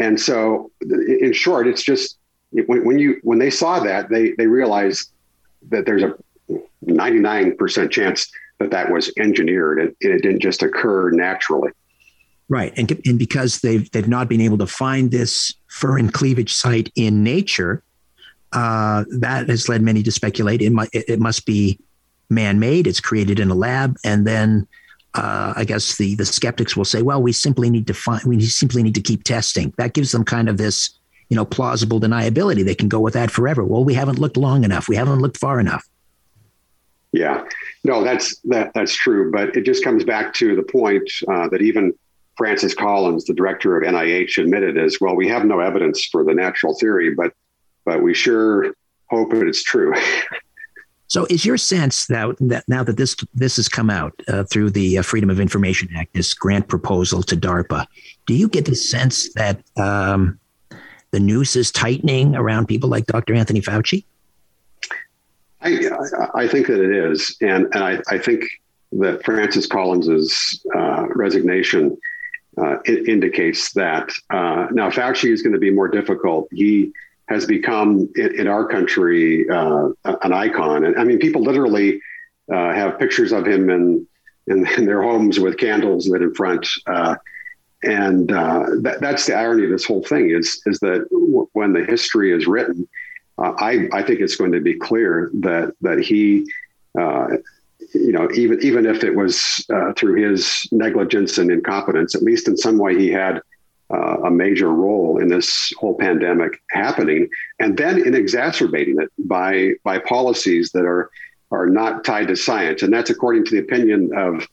[0.00, 2.18] And so, in short, it's just
[2.50, 5.12] when, when you when they saw that, they they realized
[5.68, 6.14] that there's a
[6.86, 11.70] 99% chance that that was engineered and it didn't just occur naturally.
[12.48, 16.90] Right, and and because they've they've not been able to find this furin cleavage site
[16.96, 17.82] in nature,
[18.52, 21.78] uh, that has led many to speculate it, it must be
[22.30, 22.86] man-made.
[22.86, 24.66] It's created in a lab, and then
[25.14, 28.40] uh, I guess the the skeptics will say, well, we simply need to find we
[28.42, 29.72] simply need to keep testing.
[29.76, 30.90] That gives them kind of this
[31.28, 32.64] you know plausible deniability.
[32.64, 33.64] They can go with that forever.
[33.64, 34.88] Well, we haven't looked long enough.
[34.88, 35.88] We haven't looked far enough.
[37.12, 37.44] Yeah,
[37.82, 41.60] no, that's that that's true, but it just comes back to the point uh, that
[41.60, 41.92] even
[42.36, 45.16] Francis Collins, the director of NIH, admitted as well.
[45.16, 47.32] We have no evidence for the natural theory, but
[47.84, 48.72] but we sure
[49.08, 49.92] hope it's true.
[51.10, 54.70] So, is your sense that, that now that this this has come out uh, through
[54.70, 57.84] the uh, Freedom of Information Act, this grant proposal to DARPA,
[58.26, 60.38] do you get the sense that um,
[61.10, 63.34] the noose is tightening around people like Dr.
[63.34, 64.04] Anthony Fauci?
[65.62, 65.80] I,
[66.36, 68.44] I think that it is, and and I, I think
[68.92, 71.98] that Francis Collins's uh, resignation
[72.56, 74.10] uh, indicates that.
[74.30, 76.46] Uh, now, Fauci is going to be more difficult.
[76.52, 76.92] He
[77.30, 80.84] has become in, in our country uh, an icon.
[80.84, 82.00] And I mean, people literally
[82.52, 84.06] uh, have pictures of him in,
[84.48, 86.66] in, in their homes with candles lit in front.
[86.86, 87.14] Uh,
[87.84, 91.72] and uh, that, that's the irony of this whole thing is is that w- when
[91.72, 92.86] the history is written,
[93.38, 96.50] uh, I, I think it's going to be clear that that he,
[96.98, 97.28] uh,
[97.94, 99.64] you know, even even if it was
[99.96, 103.40] through his negligence and incompetence, at least in some way he had
[103.92, 109.72] uh, a major role in this whole pandemic happening, and then in exacerbating it by
[109.84, 111.10] by policies that are
[111.50, 114.46] are not tied to science, and that's according to the opinion of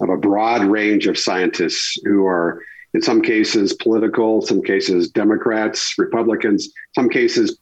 [0.00, 2.62] of a broad range of scientists who are
[2.94, 7.58] in some cases political, some cases Democrats, Republicans, some cases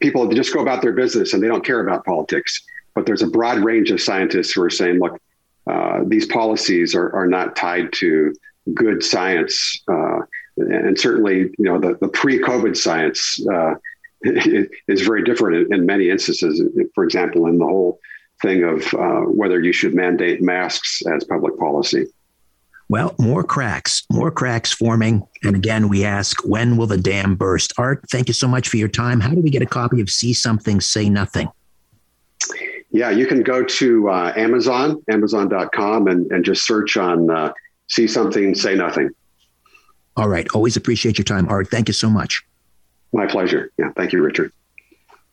[0.00, 2.64] people just go about their business and they don't care about politics.
[2.94, 5.20] But there's a broad range of scientists who are saying, look,
[5.66, 8.34] uh, these policies are, are not tied to
[8.72, 10.20] good science, uh,
[10.56, 13.74] and certainly you know the, the pre-COVID science uh,
[14.22, 16.62] is very different in, in, many instances.
[16.94, 18.00] For example, in the whole
[18.42, 22.06] thing of uh, whether you should mandate masks as public policy.
[22.88, 25.26] Well, more cracks, more cracks forming.
[25.42, 27.72] And again, we ask, when will the dam burst?
[27.78, 29.20] Art, thank you so much for your time.
[29.20, 31.48] How do we get a copy of See Something, Say Nothing?
[32.90, 37.52] Yeah, you can go to uh, Amazon, amazon.com, and, and just search on uh,
[37.88, 39.10] see something, say nothing.
[40.16, 40.48] All right.
[40.50, 41.68] Always appreciate your time, Art.
[41.68, 42.42] Thank you so much.
[43.12, 43.70] My pleasure.
[43.78, 43.90] Yeah.
[43.96, 44.52] Thank you, Richard.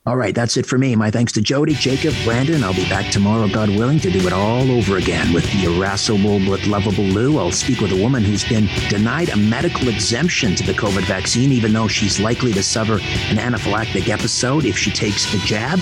[0.04, 0.96] All right, that's it for me.
[0.96, 2.64] My thanks to Jody, Jacob, Brandon.
[2.64, 6.40] I'll be back tomorrow, God willing, to do it all over again with the irascible
[6.44, 7.38] but lovable Lou.
[7.38, 11.52] I'll speak with a woman who's been denied a medical exemption to the COVID vaccine,
[11.52, 15.78] even though she's likely to suffer an anaphylactic episode if she takes the jab.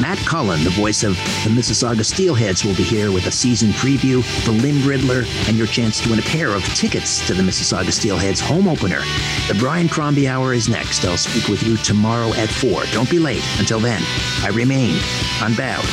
[0.00, 4.22] Matt Cullen, the voice of the Mississauga Steelheads, will be here with a season preview
[4.44, 7.90] for Lynn Riddler and your chance to win a pair of tickets to the Mississauga
[7.90, 9.00] Steelheads home opener.
[9.48, 11.04] The Brian Crombie Hour is next.
[11.04, 12.84] I'll speak with you tomorrow at 4.
[12.92, 13.42] Don't be late.
[13.64, 14.02] Until then,
[14.42, 15.00] I remain
[15.40, 15.88] unbowed,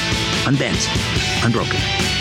[0.45, 0.89] unbent,
[1.41, 2.20] unbroken.